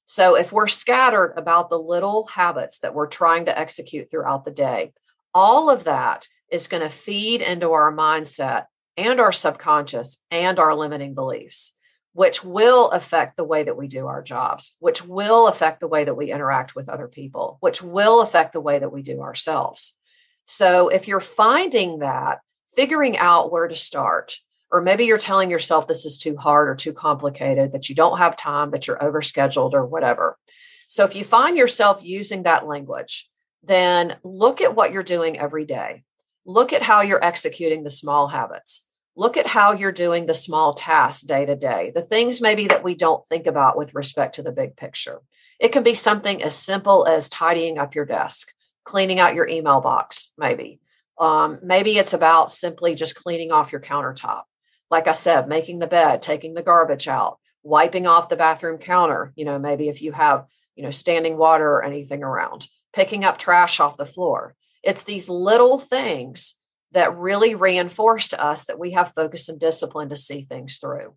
So 0.05 0.35
if 0.35 0.51
we're 0.51 0.67
scattered 0.67 1.33
about 1.35 1.71
the 1.71 1.79
little 1.79 2.27
habits 2.27 2.77
that 2.81 2.93
we're 2.93 3.07
trying 3.07 3.45
to 3.45 3.57
execute 3.57 4.11
throughout 4.11 4.45
the 4.45 4.51
day, 4.51 4.93
all 5.33 5.71
of 5.71 5.85
that 5.85 6.27
is 6.51 6.67
going 6.67 6.83
to 6.83 6.89
feed 6.89 7.41
into 7.41 7.71
our 7.71 7.91
mindset 7.91 8.65
and 8.97 9.19
our 9.19 9.31
subconscious 9.31 10.21
and 10.29 10.59
our 10.59 10.75
limiting 10.75 11.13
beliefs, 11.13 11.73
which 12.13 12.43
will 12.43 12.89
affect 12.91 13.37
the 13.37 13.43
way 13.43 13.63
that 13.63 13.77
we 13.77 13.87
do 13.87 14.07
our 14.07 14.21
jobs, 14.21 14.75
which 14.79 15.05
will 15.05 15.47
affect 15.47 15.79
the 15.79 15.87
way 15.87 16.03
that 16.03 16.15
we 16.15 16.31
interact 16.31 16.75
with 16.75 16.89
other 16.89 17.07
people, 17.07 17.57
which 17.61 17.81
will 17.81 18.21
affect 18.21 18.53
the 18.53 18.61
way 18.61 18.79
that 18.79 18.91
we 18.91 19.01
do 19.01 19.21
ourselves. 19.21 19.97
So 20.45 20.89
if 20.89 21.07
you're 21.07 21.21
finding 21.21 21.99
that, 21.99 22.39
figuring 22.75 23.17
out 23.17 23.51
where 23.51 23.67
to 23.67 23.75
start, 23.75 24.37
or 24.71 24.81
maybe 24.81 25.05
you're 25.05 25.17
telling 25.17 25.49
yourself 25.49 25.87
this 25.87 26.05
is 26.05 26.17
too 26.17 26.37
hard 26.37 26.69
or 26.69 26.75
too 26.75 26.93
complicated, 26.93 27.71
that 27.73 27.89
you 27.89 27.95
don't 27.95 28.17
have 28.17 28.35
time, 28.35 28.71
that 28.71 28.87
you're 28.87 28.97
overscheduled 28.97 29.73
or 29.73 29.85
whatever. 29.85 30.37
So 30.87 31.05
if 31.05 31.15
you 31.15 31.23
find 31.23 31.57
yourself 31.57 32.03
using 32.03 32.43
that 32.43 32.67
language, 32.67 33.29
then 33.63 34.17
look 34.23 34.61
at 34.61 34.75
what 34.75 34.91
you're 34.91 35.03
doing 35.03 35.37
every 35.37 35.65
day. 35.65 36.03
Look 36.45 36.73
at 36.73 36.81
how 36.81 37.01
you're 37.01 37.23
executing 37.23 37.83
the 37.83 37.89
small 37.89 38.27
habits. 38.27 38.85
Look 39.21 39.37
at 39.37 39.47
how 39.47 39.73
you're 39.73 39.91
doing 39.91 40.25
the 40.25 40.33
small 40.33 40.73
tasks 40.73 41.23
day 41.23 41.45
to 41.45 41.55
day, 41.55 41.91
the 41.93 42.01
things 42.01 42.41
maybe 42.41 42.67
that 42.67 42.83
we 42.83 42.95
don't 42.95 43.25
think 43.27 43.45
about 43.45 43.77
with 43.77 43.95
respect 43.95 44.35
to 44.35 44.43
the 44.43 44.51
big 44.51 44.75
picture. 44.75 45.21
It 45.59 45.71
can 45.71 45.83
be 45.83 45.93
something 45.93 46.41
as 46.41 46.55
simple 46.55 47.07
as 47.07 47.29
tidying 47.29 47.77
up 47.77 47.93
your 47.93 48.05
desk, 48.05 48.51
cleaning 48.83 49.19
out 49.19 49.35
your 49.35 49.47
email 49.47 49.79
box, 49.79 50.31
maybe. 50.37 50.79
Um, 51.19 51.59
maybe 51.61 51.97
it's 51.97 52.13
about 52.13 52.51
simply 52.51 52.95
just 52.95 53.15
cleaning 53.15 53.51
off 53.51 53.71
your 53.71 53.81
countertop 53.81 54.43
like 54.91 55.07
I 55.07 55.13
said, 55.13 55.47
making 55.47 55.79
the 55.79 55.87
bed, 55.87 56.21
taking 56.21 56.53
the 56.53 56.61
garbage 56.61 57.07
out, 57.07 57.39
wiping 57.63 58.05
off 58.05 58.29
the 58.29 58.35
bathroom 58.35 58.77
counter, 58.77 59.31
you 59.35 59.45
know, 59.45 59.57
maybe 59.57 59.87
if 59.87 60.01
you 60.01 60.11
have, 60.11 60.45
you 60.75 60.83
know, 60.83 60.91
standing 60.91 61.37
water 61.37 61.67
or 61.67 61.83
anything 61.83 62.23
around, 62.23 62.67
picking 62.91 63.23
up 63.23 63.37
trash 63.37 63.79
off 63.79 63.95
the 63.95 64.05
floor. 64.05 64.53
It's 64.83 65.03
these 65.03 65.29
little 65.29 65.79
things 65.79 66.55
that 66.91 67.17
really 67.17 67.55
reinforce 67.55 68.29
to 68.29 68.43
us 68.43 68.65
that 68.65 68.79
we 68.79 68.91
have 68.91 69.13
focus 69.13 69.49
and 69.49 69.59
discipline 69.59 70.09
to 70.09 70.15
see 70.15 70.41
things 70.41 70.77
through. 70.77 71.13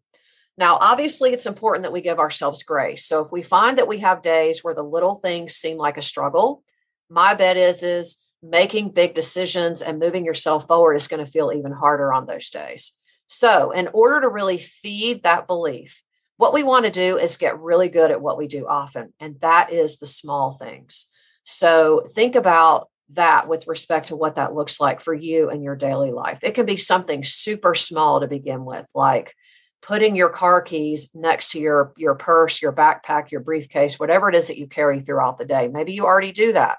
Now, 0.56 0.78
obviously, 0.80 1.32
it's 1.32 1.46
important 1.46 1.82
that 1.82 1.92
we 1.92 2.00
give 2.00 2.20
ourselves 2.20 2.62
grace. 2.62 3.04
So 3.04 3.24
if 3.24 3.32
we 3.32 3.42
find 3.42 3.78
that 3.78 3.88
we 3.88 3.98
have 3.98 4.22
days 4.22 4.62
where 4.62 4.74
the 4.74 4.84
little 4.84 5.16
things 5.16 5.56
seem 5.56 5.78
like 5.78 5.96
a 5.96 6.02
struggle, 6.02 6.62
my 7.10 7.34
bet 7.34 7.56
is 7.56 7.82
is 7.82 8.16
making 8.42 8.90
big 8.90 9.14
decisions 9.14 9.82
and 9.82 9.98
moving 9.98 10.24
yourself 10.24 10.66
forward 10.66 10.94
is 10.94 11.08
going 11.08 11.24
to 11.24 11.30
feel 11.30 11.52
even 11.52 11.72
harder 11.72 12.12
on 12.12 12.26
those 12.26 12.50
days. 12.50 12.92
So, 13.26 13.70
in 13.70 13.88
order 13.88 14.20
to 14.20 14.28
really 14.28 14.58
feed 14.58 15.22
that 15.22 15.46
belief, 15.46 16.02
what 16.36 16.52
we 16.52 16.62
want 16.62 16.84
to 16.84 16.90
do 16.90 17.16
is 17.16 17.36
get 17.36 17.58
really 17.58 17.88
good 17.88 18.10
at 18.10 18.20
what 18.20 18.36
we 18.36 18.46
do 18.46 18.66
often, 18.66 19.12
and 19.18 19.40
that 19.40 19.72
is 19.72 19.98
the 19.98 20.06
small 20.06 20.52
things. 20.52 21.06
So, 21.42 22.06
think 22.10 22.36
about 22.36 22.88
that 23.10 23.48
with 23.48 23.66
respect 23.66 24.08
to 24.08 24.16
what 24.16 24.36
that 24.36 24.54
looks 24.54 24.80
like 24.80 25.00
for 25.00 25.14
you 25.14 25.50
in 25.50 25.62
your 25.62 25.76
daily 25.76 26.10
life. 26.10 26.38
It 26.42 26.54
can 26.54 26.66
be 26.66 26.76
something 26.76 27.22
super 27.22 27.74
small 27.74 28.20
to 28.20 28.26
begin 28.26 28.64
with, 28.64 28.88
like 28.94 29.34
putting 29.82 30.16
your 30.16 30.30
car 30.30 30.62
keys 30.62 31.10
next 31.14 31.52
to 31.52 31.60
your 31.60 31.92
your 31.96 32.14
purse, 32.14 32.62
your 32.62 32.72
backpack, 32.72 33.30
your 33.30 33.42
briefcase, 33.42 33.98
whatever 33.98 34.28
it 34.28 34.34
is 34.34 34.48
that 34.48 34.58
you 34.58 34.66
carry 34.66 35.00
throughout 35.00 35.36
the 35.36 35.44
day. 35.44 35.68
Maybe 35.68 35.92
you 35.92 36.04
already 36.04 36.32
do 36.32 36.52
that. 36.54 36.78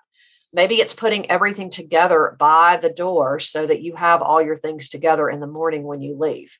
Maybe 0.51 0.75
it's 0.75 0.93
putting 0.93 1.29
everything 1.29 1.69
together 1.69 2.35
by 2.39 2.77
the 2.77 2.89
door 2.89 3.39
so 3.39 3.67
that 3.67 3.81
you 3.81 3.95
have 3.95 4.21
all 4.21 4.41
your 4.41 4.55
things 4.55 4.89
together 4.89 5.29
in 5.29 5.39
the 5.39 5.47
morning 5.47 5.83
when 5.83 6.01
you 6.01 6.17
leave. 6.17 6.57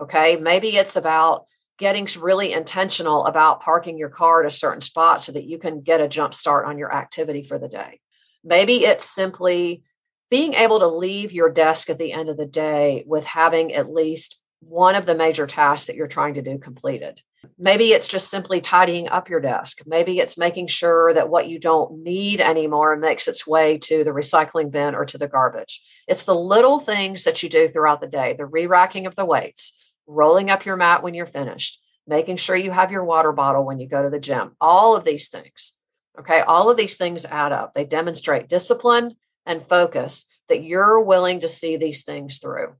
Okay. 0.00 0.36
Maybe 0.36 0.76
it's 0.76 0.96
about 0.96 1.46
getting 1.78 2.06
really 2.20 2.52
intentional 2.52 3.24
about 3.24 3.62
parking 3.62 3.96
your 3.96 4.10
car 4.10 4.42
at 4.42 4.46
a 4.46 4.54
certain 4.54 4.82
spot 4.82 5.22
so 5.22 5.32
that 5.32 5.46
you 5.46 5.58
can 5.58 5.80
get 5.80 6.02
a 6.02 6.08
jump 6.08 6.34
start 6.34 6.66
on 6.66 6.76
your 6.76 6.94
activity 6.94 7.42
for 7.42 7.58
the 7.58 7.68
day. 7.68 7.98
Maybe 8.44 8.84
it's 8.84 9.04
simply 9.04 9.82
being 10.30 10.54
able 10.54 10.78
to 10.80 10.86
leave 10.86 11.32
your 11.32 11.50
desk 11.50 11.90
at 11.90 11.98
the 11.98 12.12
end 12.12 12.28
of 12.28 12.36
the 12.36 12.46
day 12.46 13.04
with 13.06 13.24
having 13.24 13.74
at 13.74 13.92
least 13.92 14.38
one 14.60 14.94
of 14.94 15.06
the 15.06 15.14
major 15.14 15.46
tasks 15.46 15.86
that 15.86 15.96
you're 15.96 16.06
trying 16.06 16.34
to 16.34 16.42
do 16.42 16.58
completed. 16.58 17.20
Maybe 17.58 17.92
it's 17.92 18.06
just 18.06 18.28
simply 18.28 18.60
tidying 18.60 19.08
up 19.08 19.30
your 19.30 19.40
desk. 19.40 19.80
Maybe 19.86 20.18
it's 20.18 20.36
making 20.36 20.66
sure 20.66 21.14
that 21.14 21.30
what 21.30 21.48
you 21.48 21.58
don't 21.58 22.02
need 22.02 22.40
anymore 22.40 22.96
makes 22.96 23.28
its 23.28 23.46
way 23.46 23.78
to 23.78 24.04
the 24.04 24.10
recycling 24.10 24.70
bin 24.70 24.94
or 24.94 25.06
to 25.06 25.18
the 25.18 25.28
garbage. 25.28 25.80
It's 26.06 26.24
the 26.24 26.34
little 26.34 26.78
things 26.78 27.24
that 27.24 27.42
you 27.42 27.48
do 27.48 27.68
throughout 27.68 28.00
the 28.00 28.06
day 28.06 28.34
the 28.34 28.46
re 28.46 28.66
racking 28.66 29.06
of 29.06 29.16
the 29.16 29.24
weights, 29.24 29.72
rolling 30.06 30.50
up 30.50 30.66
your 30.66 30.76
mat 30.76 31.02
when 31.02 31.14
you're 31.14 31.26
finished, 31.26 31.80
making 32.06 32.36
sure 32.36 32.56
you 32.56 32.70
have 32.70 32.92
your 32.92 33.04
water 33.04 33.32
bottle 33.32 33.64
when 33.64 33.80
you 33.80 33.88
go 33.88 34.02
to 34.02 34.10
the 34.10 34.20
gym. 34.20 34.52
All 34.60 34.94
of 34.94 35.04
these 35.04 35.30
things. 35.30 35.72
Okay. 36.20 36.40
All 36.40 36.70
of 36.70 36.76
these 36.76 36.96
things 36.96 37.24
add 37.24 37.52
up. 37.52 37.74
They 37.74 37.84
demonstrate 37.84 38.48
discipline 38.48 39.16
and 39.46 39.66
focus 39.66 40.26
that 40.48 40.62
you're 40.62 41.00
willing 41.00 41.40
to 41.40 41.48
see 41.48 41.76
these 41.76 42.04
things 42.04 42.38
through. 42.38 42.74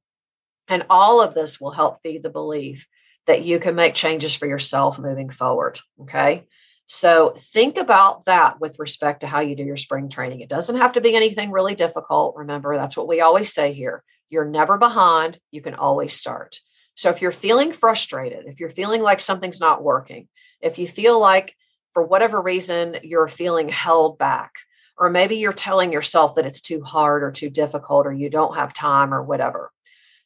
And 0.68 0.84
all 0.88 1.22
of 1.22 1.34
this 1.34 1.60
will 1.60 1.72
help 1.72 2.00
feed 2.02 2.22
the 2.22 2.30
belief 2.30 2.86
that 3.26 3.44
you 3.44 3.58
can 3.58 3.74
make 3.74 3.94
changes 3.94 4.34
for 4.34 4.46
yourself 4.46 4.98
moving 4.98 5.30
forward. 5.30 5.80
Okay. 6.02 6.46
So 6.86 7.34
think 7.38 7.78
about 7.78 8.24
that 8.24 8.60
with 8.60 8.78
respect 8.78 9.20
to 9.20 9.26
how 9.26 9.40
you 9.40 9.54
do 9.54 9.62
your 9.62 9.76
spring 9.76 10.08
training. 10.08 10.40
It 10.40 10.48
doesn't 10.48 10.76
have 10.76 10.92
to 10.92 11.00
be 11.00 11.14
anything 11.14 11.50
really 11.50 11.74
difficult. 11.74 12.36
Remember, 12.36 12.76
that's 12.76 12.96
what 12.96 13.08
we 13.08 13.20
always 13.20 13.52
say 13.52 13.72
here. 13.72 14.02
You're 14.28 14.44
never 14.44 14.76
behind. 14.76 15.38
You 15.50 15.62
can 15.62 15.74
always 15.74 16.12
start. 16.12 16.60
So 16.94 17.08
if 17.08 17.22
you're 17.22 17.32
feeling 17.32 17.72
frustrated, 17.72 18.46
if 18.46 18.60
you're 18.60 18.68
feeling 18.68 19.02
like 19.02 19.20
something's 19.20 19.60
not 19.60 19.84
working, 19.84 20.28
if 20.60 20.78
you 20.78 20.88
feel 20.88 21.20
like 21.20 21.54
for 21.92 22.02
whatever 22.02 22.40
reason 22.40 22.96
you're 23.02 23.28
feeling 23.28 23.68
held 23.68 24.18
back, 24.18 24.52
or 24.96 25.10
maybe 25.10 25.36
you're 25.36 25.52
telling 25.52 25.92
yourself 25.92 26.34
that 26.34 26.46
it's 26.46 26.60
too 26.60 26.82
hard 26.82 27.22
or 27.22 27.30
too 27.30 27.50
difficult 27.50 28.06
or 28.06 28.12
you 28.12 28.30
don't 28.30 28.56
have 28.56 28.72
time 28.74 29.14
or 29.14 29.22
whatever, 29.22 29.72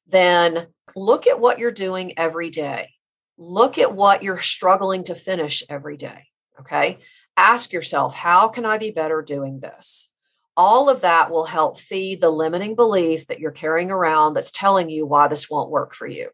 then 0.07 0.67
look 0.97 1.27
at 1.27 1.41
what 1.41 1.59
you're 1.59 1.71
doing 1.71 2.19
every 2.19 2.51
day. 2.51 2.91
Look 3.39 3.79
at 3.79 3.95
what 3.95 4.23
you're 4.23 4.41
struggling 4.41 5.05
to 5.05 5.15
finish 5.15 5.63
every 5.69 5.97
day. 5.97 6.27
Okay. 6.61 6.99
Ask 7.37 7.73
yourself, 7.73 8.15
how 8.15 8.49
can 8.49 8.65
I 8.65 8.79
be 8.79 8.91
better 8.91 9.23
doing 9.23 9.61
this? 9.61 10.11
All 10.57 10.89
of 10.89 11.01
that 11.01 11.31
will 11.31 11.47
help 11.47 11.81
feed 11.81 12.21
the 12.21 12.31
limiting 12.31 12.77
belief 12.77 13.27
that 13.27 13.41
you're 13.41 13.51
carrying 13.51 13.91
around 13.91 14.35
that's 14.35 14.53
telling 14.53 14.89
you 14.89 15.05
why 15.05 15.27
this 15.27 15.51
won't 15.51 15.71
work 15.71 15.95
for 15.95 16.07
you. 16.07 16.29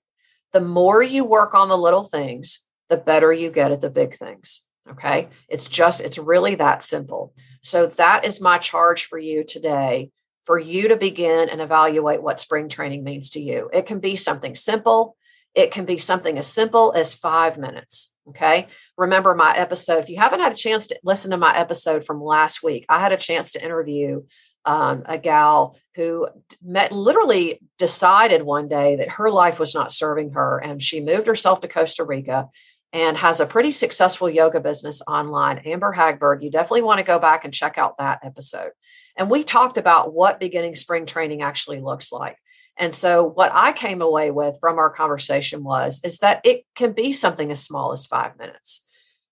The 0.52 0.60
more 0.60 1.02
you 1.02 1.24
work 1.24 1.54
on 1.54 1.68
the 1.68 1.78
little 1.78 2.04
things, 2.04 2.60
the 2.90 2.98
better 2.98 3.32
you 3.32 3.50
get 3.50 3.72
at 3.72 3.80
the 3.80 3.88
big 3.88 4.14
things. 4.16 4.62
Okay. 4.90 5.28
It's 5.48 5.66
just, 5.66 6.00
it's 6.00 6.18
really 6.18 6.56
that 6.56 6.82
simple. 6.82 7.32
So 7.62 7.86
that 7.86 8.24
is 8.24 8.40
my 8.40 8.58
charge 8.58 9.04
for 9.04 9.18
you 9.18 9.44
today 9.44 10.10
for 10.44 10.58
you 10.58 10.88
to 10.88 10.96
begin 10.96 11.48
and 11.48 11.60
evaluate 11.60 12.22
what 12.22 12.40
spring 12.40 12.68
training 12.68 13.04
means 13.04 13.30
to 13.30 13.40
you. 13.40 13.70
It 13.72 13.86
can 13.86 14.00
be 14.00 14.16
something 14.16 14.54
simple. 14.54 15.16
It 15.54 15.70
can 15.70 15.84
be 15.84 15.98
something 15.98 16.38
as 16.38 16.46
simple 16.46 16.92
as 16.92 17.14
five 17.14 17.58
minutes. 17.58 18.12
Okay. 18.28 18.68
Remember 18.96 19.34
my 19.34 19.56
episode. 19.56 19.98
If 19.98 20.10
you 20.10 20.18
haven't 20.18 20.40
had 20.40 20.52
a 20.52 20.56
chance 20.56 20.88
to 20.88 21.00
listen 21.04 21.32
to 21.32 21.36
my 21.36 21.56
episode 21.56 22.04
from 22.04 22.22
last 22.22 22.62
week, 22.62 22.86
I 22.88 23.00
had 23.00 23.12
a 23.12 23.16
chance 23.16 23.52
to 23.52 23.64
interview 23.64 24.22
um, 24.64 25.02
a 25.06 25.18
gal 25.18 25.76
who 25.94 26.28
met 26.62 26.92
literally 26.92 27.60
decided 27.78 28.42
one 28.42 28.68
day 28.68 28.96
that 28.96 29.12
her 29.12 29.30
life 29.30 29.58
was 29.58 29.74
not 29.74 29.92
serving 29.92 30.32
her 30.32 30.58
and 30.58 30.82
she 30.82 31.00
moved 31.00 31.26
herself 31.26 31.60
to 31.60 31.68
Costa 31.68 32.04
Rica 32.04 32.48
and 32.92 33.16
has 33.16 33.40
a 33.40 33.46
pretty 33.46 33.70
successful 33.70 34.28
yoga 34.28 34.60
business 34.60 35.00
online. 35.06 35.58
Amber 35.58 35.94
Hagberg, 35.94 36.42
you 36.42 36.50
definitely 36.50 36.82
want 36.82 36.98
to 36.98 37.04
go 37.04 37.18
back 37.18 37.44
and 37.44 37.54
check 37.54 37.78
out 37.78 37.98
that 37.98 38.20
episode. 38.24 38.70
And 39.16 39.30
we 39.30 39.44
talked 39.44 39.76
about 39.76 40.12
what 40.12 40.40
beginning 40.40 40.74
spring 40.74 41.06
training 41.06 41.42
actually 41.42 41.80
looks 41.80 42.10
like. 42.10 42.36
And 42.76 42.94
so 42.94 43.24
what 43.24 43.52
I 43.52 43.72
came 43.72 44.00
away 44.00 44.30
with 44.30 44.56
from 44.60 44.78
our 44.78 44.90
conversation 44.90 45.62
was 45.62 46.00
is 46.02 46.18
that 46.18 46.40
it 46.44 46.64
can 46.74 46.92
be 46.92 47.12
something 47.12 47.50
as 47.52 47.62
small 47.62 47.92
as 47.92 48.06
5 48.06 48.38
minutes. 48.38 48.84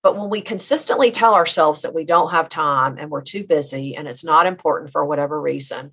But 0.03 0.17
when 0.17 0.31
we 0.31 0.41
consistently 0.41 1.11
tell 1.11 1.35
ourselves 1.35 1.83
that 1.83 1.95
we 1.95 2.05
don't 2.05 2.31
have 2.31 2.49
time 2.49 2.99
and 2.99 3.11
we're 3.11 3.23
too 3.23 3.45
busy 3.45 3.97
and 3.97 4.07
it's 4.07 4.25
not 4.25 4.47
important 4.47 4.93
for 4.93 5.05
whatever 5.05 5.41
reason, 5.41 5.93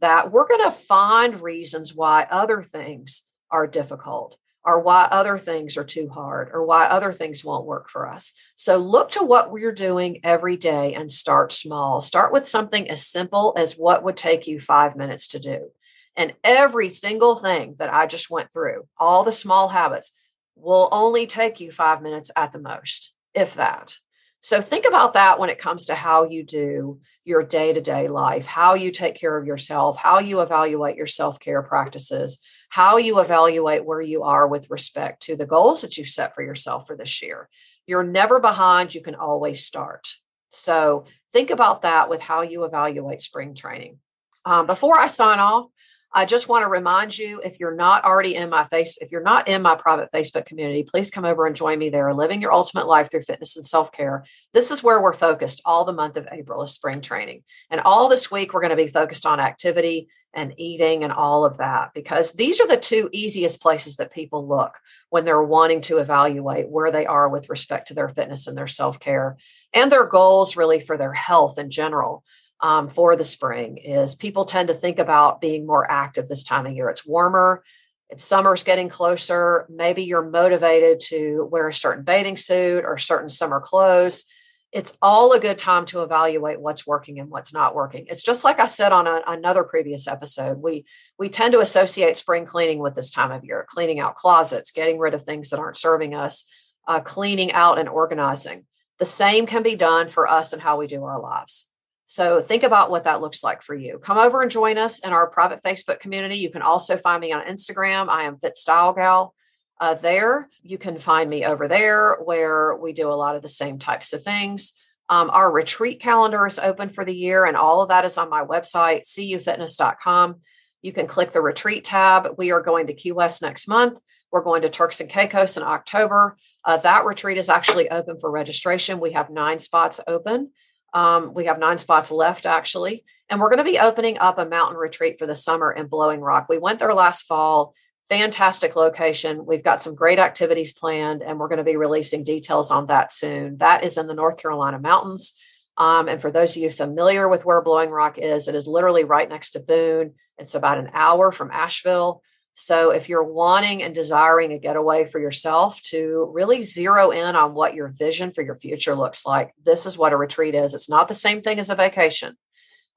that 0.00 0.32
we're 0.32 0.48
going 0.48 0.64
to 0.64 0.76
find 0.76 1.40
reasons 1.40 1.94
why 1.94 2.26
other 2.30 2.62
things 2.62 3.22
are 3.50 3.66
difficult 3.66 4.36
or 4.64 4.80
why 4.80 5.08
other 5.10 5.38
things 5.38 5.76
are 5.76 5.84
too 5.84 6.08
hard 6.08 6.50
or 6.52 6.64
why 6.64 6.86
other 6.86 7.12
things 7.12 7.44
won't 7.44 7.66
work 7.66 7.90
for 7.90 8.08
us. 8.08 8.32
So 8.56 8.78
look 8.78 9.10
to 9.12 9.22
what 9.22 9.50
we're 9.50 9.72
doing 9.72 10.20
every 10.24 10.56
day 10.56 10.94
and 10.94 11.12
start 11.12 11.52
small. 11.52 12.00
Start 12.00 12.32
with 12.32 12.48
something 12.48 12.88
as 12.90 13.06
simple 13.06 13.52
as 13.56 13.74
what 13.74 14.02
would 14.02 14.16
take 14.16 14.46
you 14.46 14.60
five 14.60 14.96
minutes 14.96 15.28
to 15.28 15.38
do. 15.38 15.70
And 16.16 16.34
every 16.42 16.88
single 16.90 17.36
thing 17.36 17.76
that 17.78 17.92
I 17.92 18.06
just 18.06 18.30
went 18.30 18.52
through, 18.52 18.86
all 18.98 19.24
the 19.24 19.32
small 19.32 19.68
habits, 19.68 20.12
will 20.56 20.88
only 20.92 21.26
take 21.26 21.60
you 21.60 21.72
five 21.72 22.00
minutes 22.00 22.30
at 22.36 22.52
the 22.52 22.60
most 22.60 23.12
if 23.34 23.54
that. 23.54 23.96
So 24.44 24.60
think 24.60 24.84
about 24.84 25.14
that 25.14 25.38
when 25.38 25.48
it 25.48 25.58
comes 25.58 25.86
to 25.86 25.94
how 25.94 26.24
you 26.24 26.42
do 26.42 27.00
your 27.24 27.42
day 27.42 27.72
to 27.72 27.80
day 27.80 28.08
life, 28.08 28.44
how 28.44 28.74
you 28.74 28.90
take 28.90 29.14
care 29.14 29.38
of 29.38 29.46
yourself, 29.46 29.96
how 29.96 30.18
you 30.18 30.42
evaluate 30.42 30.98
your 30.98 31.06
self 31.06 31.40
care 31.40 31.62
practices, 31.62 32.40
how 32.68 32.98
you 32.98 33.20
evaluate 33.20 33.86
where 33.86 34.02
you 34.02 34.22
are 34.24 34.46
with 34.46 34.68
respect 34.68 35.22
to 35.22 35.34
the 35.34 35.46
goals 35.46 35.80
that 35.80 35.96
you've 35.96 36.08
set 36.10 36.34
for 36.34 36.42
yourself 36.42 36.86
for 36.86 36.94
this 36.94 37.22
year. 37.22 37.48
You're 37.86 38.04
never 38.04 38.38
behind, 38.38 38.94
you 38.94 39.00
can 39.00 39.14
always 39.14 39.64
start. 39.64 40.08
So 40.50 41.06
think 41.32 41.48
about 41.48 41.80
that 41.80 42.10
with 42.10 42.20
how 42.20 42.42
you 42.42 42.64
evaluate 42.64 43.22
spring 43.22 43.54
training. 43.54 43.98
Um, 44.44 44.66
before 44.66 44.98
I 44.98 45.06
sign 45.06 45.38
off, 45.38 45.70
I 46.16 46.24
just 46.26 46.48
want 46.48 46.62
to 46.62 46.68
remind 46.68 47.18
you 47.18 47.40
if 47.44 47.58
you're 47.58 47.74
not 47.74 48.04
already 48.04 48.36
in 48.36 48.48
my 48.48 48.64
face, 48.66 48.96
if 49.00 49.10
you're 49.10 49.20
not 49.20 49.48
in 49.48 49.62
my 49.62 49.74
private 49.74 50.12
Facebook 50.12 50.46
community, 50.46 50.84
please 50.84 51.10
come 51.10 51.24
over 51.24 51.44
and 51.44 51.56
join 51.56 51.76
me 51.76 51.90
there. 51.90 52.14
Living 52.14 52.40
your 52.40 52.52
ultimate 52.52 52.86
life 52.86 53.10
through 53.10 53.24
fitness 53.24 53.56
and 53.56 53.66
self 53.66 53.90
care. 53.90 54.24
This 54.52 54.70
is 54.70 54.80
where 54.80 55.02
we're 55.02 55.12
focused 55.12 55.60
all 55.64 55.84
the 55.84 55.92
month 55.92 56.16
of 56.16 56.28
April 56.30 56.62
is 56.62 56.72
spring 56.72 57.00
training. 57.00 57.42
And 57.68 57.80
all 57.80 58.08
this 58.08 58.30
week, 58.30 58.54
we're 58.54 58.60
going 58.60 58.70
to 58.70 58.76
be 58.76 58.86
focused 58.86 59.26
on 59.26 59.40
activity 59.40 60.06
and 60.32 60.54
eating 60.56 61.02
and 61.02 61.12
all 61.12 61.44
of 61.44 61.58
that 61.58 61.90
because 61.94 62.32
these 62.32 62.60
are 62.60 62.68
the 62.68 62.76
two 62.76 63.08
easiest 63.12 63.60
places 63.60 63.96
that 63.96 64.12
people 64.12 64.46
look 64.46 64.78
when 65.10 65.24
they're 65.24 65.42
wanting 65.42 65.80
to 65.80 65.98
evaluate 65.98 66.68
where 66.68 66.90
they 66.90 67.06
are 67.06 67.28
with 67.28 67.48
respect 67.48 67.88
to 67.88 67.94
their 67.94 68.08
fitness 68.08 68.46
and 68.46 68.56
their 68.56 68.66
self 68.66 69.00
care 69.00 69.36
and 69.72 69.90
their 69.90 70.06
goals 70.06 70.56
really 70.56 70.80
for 70.80 70.96
their 70.96 71.12
health 71.12 71.58
in 71.58 71.70
general 71.70 72.24
um, 72.60 72.88
for 72.88 73.16
the 73.16 73.24
spring 73.24 73.78
is 73.78 74.14
people 74.14 74.44
tend 74.44 74.68
to 74.68 74.74
think 74.74 74.98
about 74.98 75.40
being 75.40 75.66
more 75.66 75.90
active 75.90 76.28
this 76.28 76.44
time 76.44 76.66
of 76.66 76.72
year. 76.72 76.88
It's 76.88 77.06
warmer, 77.06 77.62
it's 78.10 78.24
summer's 78.24 78.64
getting 78.64 78.88
closer. 78.88 79.66
Maybe 79.68 80.04
you're 80.04 80.28
motivated 80.28 81.00
to 81.08 81.48
wear 81.50 81.68
a 81.68 81.74
certain 81.74 82.04
bathing 82.04 82.36
suit 82.36 82.84
or 82.84 82.98
certain 82.98 83.28
summer 83.28 83.60
clothes. 83.60 84.24
It's 84.72 84.96
all 85.00 85.32
a 85.32 85.40
good 85.40 85.58
time 85.58 85.84
to 85.86 86.02
evaluate 86.02 86.60
what's 86.60 86.86
working 86.86 87.20
and 87.20 87.30
what's 87.30 87.54
not 87.54 87.74
working. 87.74 88.06
It's 88.08 88.24
just 88.24 88.42
like 88.42 88.58
I 88.58 88.66
said 88.66 88.92
on 88.92 89.06
a, 89.06 89.22
another 89.26 89.62
previous 89.62 90.08
episode. 90.08 90.60
We 90.60 90.84
we 91.18 91.28
tend 91.28 91.52
to 91.52 91.60
associate 91.60 92.16
spring 92.16 92.44
cleaning 92.44 92.80
with 92.80 92.94
this 92.94 93.10
time 93.10 93.30
of 93.30 93.44
year, 93.44 93.64
cleaning 93.68 94.00
out 94.00 94.16
closets, 94.16 94.72
getting 94.72 94.98
rid 94.98 95.14
of 95.14 95.22
things 95.22 95.50
that 95.50 95.60
aren't 95.60 95.76
serving 95.76 96.14
us, 96.14 96.44
uh, 96.88 97.00
cleaning 97.00 97.52
out 97.52 97.78
and 97.78 97.88
organizing. 97.88 98.64
The 98.98 99.04
same 99.04 99.46
can 99.46 99.62
be 99.62 99.76
done 99.76 100.08
for 100.08 100.28
us 100.28 100.52
and 100.52 100.60
how 100.60 100.78
we 100.78 100.86
do 100.86 101.04
our 101.04 101.20
lives. 101.20 101.68
So 102.06 102.42
think 102.42 102.62
about 102.62 102.90
what 102.90 103.04
that 103.04 103.20
looks 103.20 103.42
like 103.42 103.62
for 103.62 103.74
you. 103.74 103.98
Come 103.98 104.18
over 104.18 104.42
and 104.42 104.50
join 104.50 104.76
us 104.76 105.00
in 105.00 105.12
our 105.12 105.28
private 105.28 105.62
Facebook 105.62 106.00
community. 106.00 106.36
You 106.36 106.50
can 106.50 106.62
also 106.62 106.96
find 106.96 107.20
me 107.20 107.32
on 107.32 107.46
Instagram. 107.46 108.08
I 108.08 108.24
am 108.24 108.38
Fit 108.38 108.56
Style 108.56 108.92
Gal. 108.92 109.34
Uh, 109.80 109.94
there, 109.94 110.48
you 110.62 110.78
can 110.78 110.98
find 110.98 111.28
me 111.28 111.44
over 111.44 111.66
there 111.66 112.16
where 112.22 112.76
we 112.76 112.92
do 112.92 113.10
a 113.10 113.14
lot 113.14 113.36
of 113.36 113.42
the 113.42 113.48
same 113.48 113.78
types 113.78 114.12
of 114.12 114.22
things. 114.22 114.74
Um, 115.08 115.30
our 115.30 115.50
retreat 115.50 116.00
calendar 116.00 116.46
is 116.46 116.58
open 116.58 116.88
for 116.88 117.04
the 117.04 117.14
year, 117.14 117.44
and 117.44 117.56
all 117.56 117.82
of 117.82 117.88
that 117.88 118.04
is 118.04 118.16
on 118.16 118.30
my 118.30 118.44
website, 118.44 119.02
cufitness.com. 119.02 120.36
You 120.82 120.92
can 120.92 121.06
click 121.06 121.32
the 121.32 121.40
retreat 121.40 121.84
tab. 121.84 122.34
We 122.38 122.52
are 122.52 122.62
going 122.62 122.86
to 122.86 122.94
Key 122.94 123.12
West 123.12 123.42
next 123.42 123.68
month. 123.68 124.00
We're 124.30 124.42
going 124.42 124.62
to 124.62 124.68
Turks 124.68 125.00
and 125.00 125.10
Caicos 125.10 125.56
in 125.56 125.62
October. 125.62 126.36
Uh, 126.64 126.76
that 126.78 127.04
retreat 127.04 127.38
is 127.38 127.48
actually 127.48 127.90
open 127.90 128.18
for 128.18 128.30
registration. 128.30 129.00
We 129.00 129.12
have 129.12 129.30
nine 129.30 129.58
spots 129.58 130.00
open. 130.06 130.50
Um, 130.94 131.34
we 131.34 131.46
have 131.46 131.58
nine 131.58 131.76
spots 131.76 132.10
left 132.10 132.46
actually. 132.46 133.04
And 133.28 133.40
we're 133.40 133.48
going 133.48 133.58
to 133.58 133.64
be 133.64 133.78
opening 133.78 134.18
up 134.18 134.38
a 134.38 134.46
mountain 134.46 134.76
retreat 134.76 135.18
for 135.18 135.26
the 135.26 135.34
summer 135.34 135.72
in 135.72 135.86
Blowing 135.86 136.20
Rock. 136.20 136.46
We 136.48 136.58
went 136.58 136.78
there 136.78 136.94
last 136.94 137.26
fall. 137.26 137.74
Fantastic 138.08 138.76
location. 138.76 139.46
We've 139.46 139.64
got 139.64 139.80
some 139.80 139.94
great 139.94 140.18
activities 140.18 140.74
planned, 140.74 141.22
and 141.22 141.38
we're 141.38 141.48
going 141.48 141.58
to 141.58 141.64
be 141.64 141.76
releasing 141.76 142.22
details 142.22 142.70
on 142.70 142.86
that 142.86 143.12
soon. 143.12 143.56
That 143.58 143.82
is 143.82 143.96
in 143.96 144.06
the 144.06 144.14
North 144.14 144.36
Carolina 144.36 144.78
mountains. 144.78 145.32
Um, 145.78 146.06
and 146.06 146.20
for 146.20 146.30
those 146.30 146.54
of 146.54 146.62
you 146.62 146.70
familiar 146.70 147.28
with 147.28 147.46
where 147.46 147.62
Blowing 147.62 147.90
Rock 147.90 148.18
is, 148.18 148.46
it 148.46 148.54
is 148.54 148.68
literally 148.68 149.04
right 149.04 149.28
next 149.28 149.52
to 149.52 149.60
Boone. 149.60 150.12
It's 150.38 150.54
about 150.54 150.78
an 150.78 150.90
hour 150.92 151.32
from 151.32 151.50
Asheville. 151.50 152.22
So, 152.56 152.92
if 152.92 153.08
you're 153.08 153.24
wanting 153.24 153.82
and 153.82 153.92
desiring 153.92 154.52
a 154.52 154.60
getaway 154.60 155.04
for 155.06 155.18
yourself 155.18 155.82
to 155.86 156.30
really 156.32 156.62
zero 156.62 157.10
in 157.10 157.34
on 157.34 157.52
what 157.52 157.74
your 157.74 157.88
vision 157.88 158.30
for 158.30 158.42
your 158.42 158.54
future 158.54 158.94
looks 158.94 159.26
like, 159.26 159.52
this 159.64 159.86
is 159.86 159.98
what 159.98 160.12
a 160.12 160.16
retreat 160.16 160.54
is. 160.54 160.72
It's 160.72 160.88
not 160.88 161.08
the 161.08 161.14
same 161.14 161.42
thing 161.42 161.58
as 161.58 161.68
a 161.68 161.74
vacation. 161.74 162.36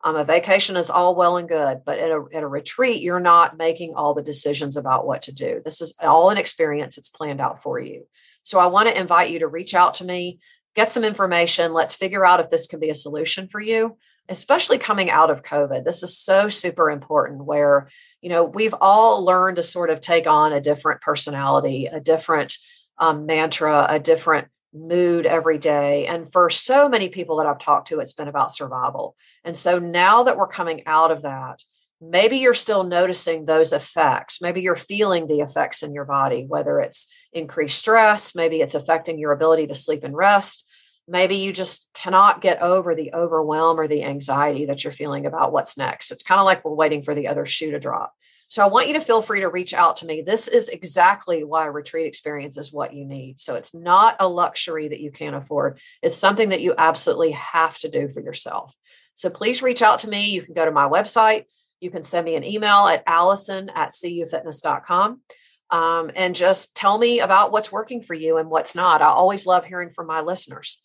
Um, 0.04 0.16
a 0.16 0.24
vacation 0.24 0.76
is 0.76 0.92
all 0.92 1.16
well 1.16 1.38
and 1.38 1.50
good, 1.50 1.80
but 1.84 1.98
at 1.98 2.12
a, 2.12 2.24
at 2.36 2.44
a 2.44 2.48
retreat, 2.48 3.02
you're 3.02 3.20
not 3.20 3.58
making 3.58 3.96
all 3.96 4.14
the 4.14 4.22
decisions 4.22 4.78
about 4.78 5.08
what 5.08 5.24
to 5.24 5.32
do. 5.32 5.60
This 5.66 5.82
is 5.82 5.96
all 6.04 6.30
an 6.30 6.38
experience, 6.38 7.00
it's 7.00 7.10
planned 7.10 7.42
out 7.42 7.64
for 7.64 7.80
you. 7.80 8.06
So, 8.44 8.60
I 8.60 8.68
want 8.68 8.90
to 8.90 9.00
invite 9.00 9.32
you 9.32 9.40
to 9.40 9.48
reach 9.48 9.74
out 9.74 9.96
to 9.96 10.06
me, 10.06 10.38
get 10.76 10.92
some 10.92 11.04
information. 11.04 11.74
Let's 11.74 11.96
figure 11.96 12.24
out 12.24 12.40
if 12.40 12.52
this 12.52 12.68
can 12.68 12.80
be 12.80 12.92
a 12.92 12.96
solution 12.96 13.48
for 13.48 13.60
you 13.60 13.98
especially 14.30 14.78
coming 14.78 15.10
out 15.10 15.30
of 15.30 15.44
COVID. 15.44 15.84
This 15.84 16.04
is 16.04 16.18
so 16.18 16.50
super 16.50 16.90
important 16.90 17.46
where, 17.46 17.90
you 18.22 18.30
know, 18.30 18.44
we've 18.44 18.76
all 18.80 19.24
learned 19.24 19.58
to 19.58 19.64
sort 19.64 19.90
of 19.90 20.02
take 20.02 20.28
on 20.28 20.54
a 20.54 20.62
different 20.62 21.02
personality, 21.02 21.86
a 21.86 22.00
different 22.00 22.58
um, 22.98 23.26
mantra, 23.26 23.86
a 23.90 24.00
different 24.00 24.48
mood 24.74 25.26
every 25.26 25.58
day. 25.58 26.06
And 26.08 26.32
for 26.32 26.50
so 26.50 26.90
many 26.90 27.10
people 27.10 27.38
that 27.38 27.48
I've 27.48 27.60
talked 27.60 27.88
to, 27.90 28.00
it's 28.00 28.14
been 28.14 28.28
about 28.28 28.54
survival. 28.54 29.16
And 29.44 29.58
so 29.58 29.80
now 29.80 30.24
that 30.24 30.38
we're 30.38 30.48
coming 30.48 30.84
out 30.86 31.12
of 31.12 31.22
that, 31.22 31.64
maybe 32.02 32.38
you're 32.38 32.54
still 32.54 32.84
noticing 32.84 33.46
those 33.46 33.74
effects. 33.74 34.42
Maybe 34.42 34.62
you're 34.62 34.76
feeling 34.76 35.26
the 35.26 35.40
effects 35.40 35.84
in 35.84 35.94
your 35.94 36.06
body, 36.06 36.46
whether 36.48 36.80
it's 36.80 37.08
increased 37.34 37.80
stress, 37.80 38.36
maybe 38.36 38.62
it's 38.62 38.76
affecting 38.76 39.18
your 39.18 39.32
ability 39.32 39.68
to 39.68 39.74
sleep 39.74 40.04
and 40.04 40.16
rest 40.16 40.67
maybe 41.08 41.36
you 41.36 41.54
just 41.54 41.88
cannot 41.94 42.42
get 42.42 42.62
over 42.62 42.94
the 42.94 43.14
overwhelm 43.14 43.80
or 43.80 43.88
the 43.88 44.04
anxiety 44.04 44.66
that 44.66 44.84
you're 44.84 44.94
feeling 44.94 45.26
about 45.26 45.52
what's 45.52 45.78
next. 45.78 46.12
It's 46.12 46.24
kind 46.24 46.40
of 46.40 46.46
like 46.46 46.66
we're 46.66 46.74
waiting 46.74 47.04
for 47.04 47.16
the 47.16 47.28
other 47.28 47.46
shoe 47.46 47.72
to 47.72 47.80
drop. 47.80 48.14
So 48.50 48.64
I 48.64 48.68
want 48.68 48.88
you 48.88 48.94
to 48.94 49.02
feel 49.02 49.22
free 49.22 49.42
to 49.42 49.50
reach 49.50 49.74
out 49.74 49.98
to 49.98 50.06
me. 50.06 50.22
This 50.22 50.48
is 50.48 50.70
exactly 50.70 51.44
why 51.44 51.66
retreat 51.66 52.08
experience 52.08 52.58
is 52.58 52.72
what 52.72 52.94
you 52.94 53.06
need. 53.06 53.40
So 53.40 53.56
it's 53.56 53.74
not 53.74 54.16
a 54.20 54.28
luxury 54.28 54.88
that 54.88 55.02
you 55.02 55.12
can't 55.12 55.36
afford. 55.36 55.80
It's 56.02 56.16
something 56.16 56.50
that 56.50 56.62
you 56.62 56.74
absolutely 56.78 57.32
have 57.32 57.78
to 57.80 57.90
do 57.90 58.08
for 58.08 58.22
yourself. 58.22 58.74
So 59.16 59.30
please 59.30 59.62
reach 59.62 59.82
out 59.82 60.00
to 60.00 60.10
me. 60.10 60.30
You 60.30 60.44
can 60.44 60.54
go 60.54 60.64
to 60.64 60.72
my 60.72 60.88
website. 60.88 61.46
You 61.82 61.92
can 61.92 62.04
send 62.04 62.26
me 62.26 62.36
an 62.36 62.46
email 62.46 62.88
at 62.88 63.04
alison 63.06 63.70
at 63.76 63.92
cufitness.com 63.92 65.22
um, 65.70 66.12
and 66.16 66.36
just 66.36 66.76
tell 66.76 66.98
me 66.98 67.20
about 67.20 67.52
what's 67.52 67.72
working 67.72 68.02
for 68.02 68.14
you 68.14 68.38
and 68.38 68.50
what's 68.50 68.76
not. 68.76 69.02
I 69.02 69.08
always 69.08 69.46
love 69.46 69.66
hearing 69.66 69.92
from 69.92 70.08
my 70.08 70.22
listeners. 70.22 70.82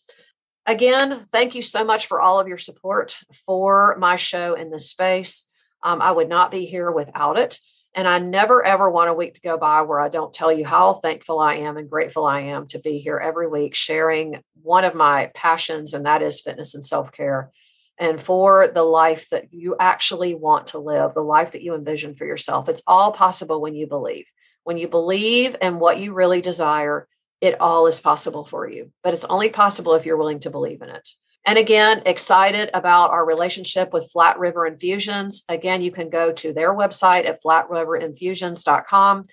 Again, 0.65 1.25
thank 1.31 1.55
you 1.55 1.61
so 1.61 1.83
much 1.83 2.07
for 2.07 2.21
all 2.21 2.39
of 2.39 2.47
your 2.47 2.57
support 2.57 3.19
for 3.45 3.97
my 3.99 4.15
show 4.15 4.53
in 4.53 4.71
this 4.71 4.89
space. 4.89 5.45
Um, 5.81 6.01
I 6.01 6.11
would 6.11 6.29
not 6.29 6.51
be 6.51 6.65
here 6.65 6.89
without 6.91 7.37
it. 7.37 7.59
And 7.95 8.07
I 8.07 8.17
never, 8.17 8.65
ever 8.65 8.89
want 8.89 9.09
a 9.09 9.13
week 9.13 9.35
to 9.35 9.41
go 9.41 9.57
by 9.57 9.83
where 9.83 9.99
I 9.99 10.09
don't 10.09 10.33
tell 10.33 10.51
you 10.51 10.65
how 10.65 10.93
thankful 10.93 11.39
I 11.39 11.55
am 11.55 11.77
and 11.77 11.89
grateful 11.89 12.25
I 12.25 12.41
am 12.41 12.67
to 12.69 12.79
be 12.79 12.97
here 12.97 13.17
every 13.17 13.47
week 13.47 13.75
sharing 13.75 14.41
one 14.63 14.83
of 14.83 14.95
my 14.95 15.29
passions, 15.35 15.93
and 15.93 16.05
that 16.05 16.23
is 16.23 16.41
fitness 16.41 16.73
and 16.73 16.83
self 16.83 17.11
care. 17.11 17.51
And 17.99 18.19
for 18.19 18.67
the 18.67 18.83
life 18.83 19.29
that 19.29 19.53
you 19.53 19.75
actually 19.79 20.33
want 20.33 20.67
to 20.67 20.79
live, 20.79 21.13
the 21.13 21.21
life 21.21 21.51
that 21.51 21.61
you 21.61 21.75
envision 21.75 22.15
for 22.15 22.25
yourself. 22.25 22.67
It's 22.67 22.81
all 22.87 23.11
possible 23.11 23.61
when 23.61 23.75
you 23.75 23.85
believe. 23.85 24.25
When 24.63 24.77
you 24.77 24.87
believe 24.87 25.55
in 25.61 25.79
what 25.79 25.99
you 25.99 26.13
really 26.13 26.41
desire, 26.41 27.07
it 27.41 27.59
all 27.59 27.87
is 27.87 27.99
possible 27.99 28.45
for 28.45 28.67
you. 28.69 28.91
But 29.03 29.13
it's 29.13 29.25
only 29.25 29.49
possible 29.49 29.95
if 29.95 30.05
you're 30.05 30.17
willing 30.17 30.39
to 30.41 30.49
believe 30.49 30.81
in 30.81 30.89
it. 30.89 31.09
And 31.45 31.57
again, 31.57 32.03
excited 32.05 32.69
about 32.73 33.11
our 33.11 33.25
relationship 33.25 33.91
with 33.91 34.09
Flat 34.11 34.39
River 34.39 34.65
Infusions. 34.65 35.43
Again, 35.49 35.81
you 35.81 35.91
can 35.91 36.09
go 36.09 36.31
to 36.31 36.53
their 36.53 36.73
website 36.73 37.27
at 37.27 37.43
flatriverinfusions.com. 37.43 39.23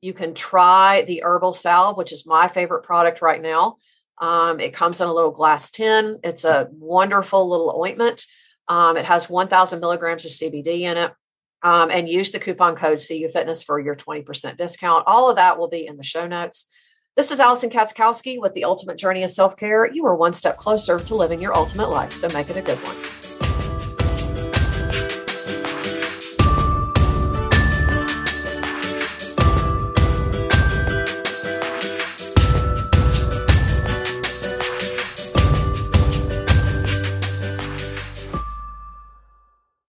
You 0.00 0.12
can 0.14 0.32
try 0.32 1.02
the 1.02 1.22
herbal 1.24 1.52
salve, 1.52 1.98
which 1.98 2.12
is 2.12 2.24
my 2.24 2.48
favorite 2.48 2.84
product 2.84 3.20
right 3.20 3.42
now. 3.42 3.76
Um, 4.16 4.60
it 4.60 4.72
comes 4.72 5.00
in 5.00 5.08
a 5.08 5.12
little 5.12 5.30
glass 5.30 5.70
tin. 5.70 6.18
It's 6.24 6.44
a 6.44 6.68
wonderful 6.72 7.48
little 7.48 7.78
ointment. 7.78 8.24
Um, 8.66 8.96
it 8.96 9.04
has 9.04 9.28
1,000 9.28 9.80
milligrams 9.80 10.24
of 10.24 10.30
CBD 10.30 10.80
in 10.80 10.96
it. 10.96 11.12
Um, 11.62 11.90
and 11.90 12.08
use 12.08 12.30
the 12.30 12.38
coupon 12.38 12.76
code 12.76 13.00
CU 13.04 13.28
Fitness 13.28 13.64
for 13.64 13.80
your 13.80 13.96
20% 13.96 14.56
discount. 14.56 15.04
All 15.08 15.28
of 15.28 15.36
that 15.36 15.58
will 15.58 15.68
be 15.68 15.86
in 15.86 15.96
the 15.96 16.04
show 16.04 16.26
notes. 16.26 16.68
This 17.16 17.32
is 17.32 17.40
Alison 17.40 17.68
Katschkowsky 17.68 18.40
with 18.40 18.52
the 18.52 18.62
Ultimate 18.62 18.96
Journey 18.96 19.24
of 19.24 19.30
Self 19.30 19.56
Care. 19.56 19.90
You 19.92 20.06
are 20.06 20.14
one 20.14 20.34
step 20.34 20.56
closer 20.56 21.00
to 21.00 21.14
living 21.16 21.40
your 21.40 21.56
ultimate 21.56 21.90
life, 21.90 22.12
so 22.12 22.28
make 22.28 22.48
it 22.48 22.56
a 22.56 22.62
good 22.62 22.78
one. 22.78 23.17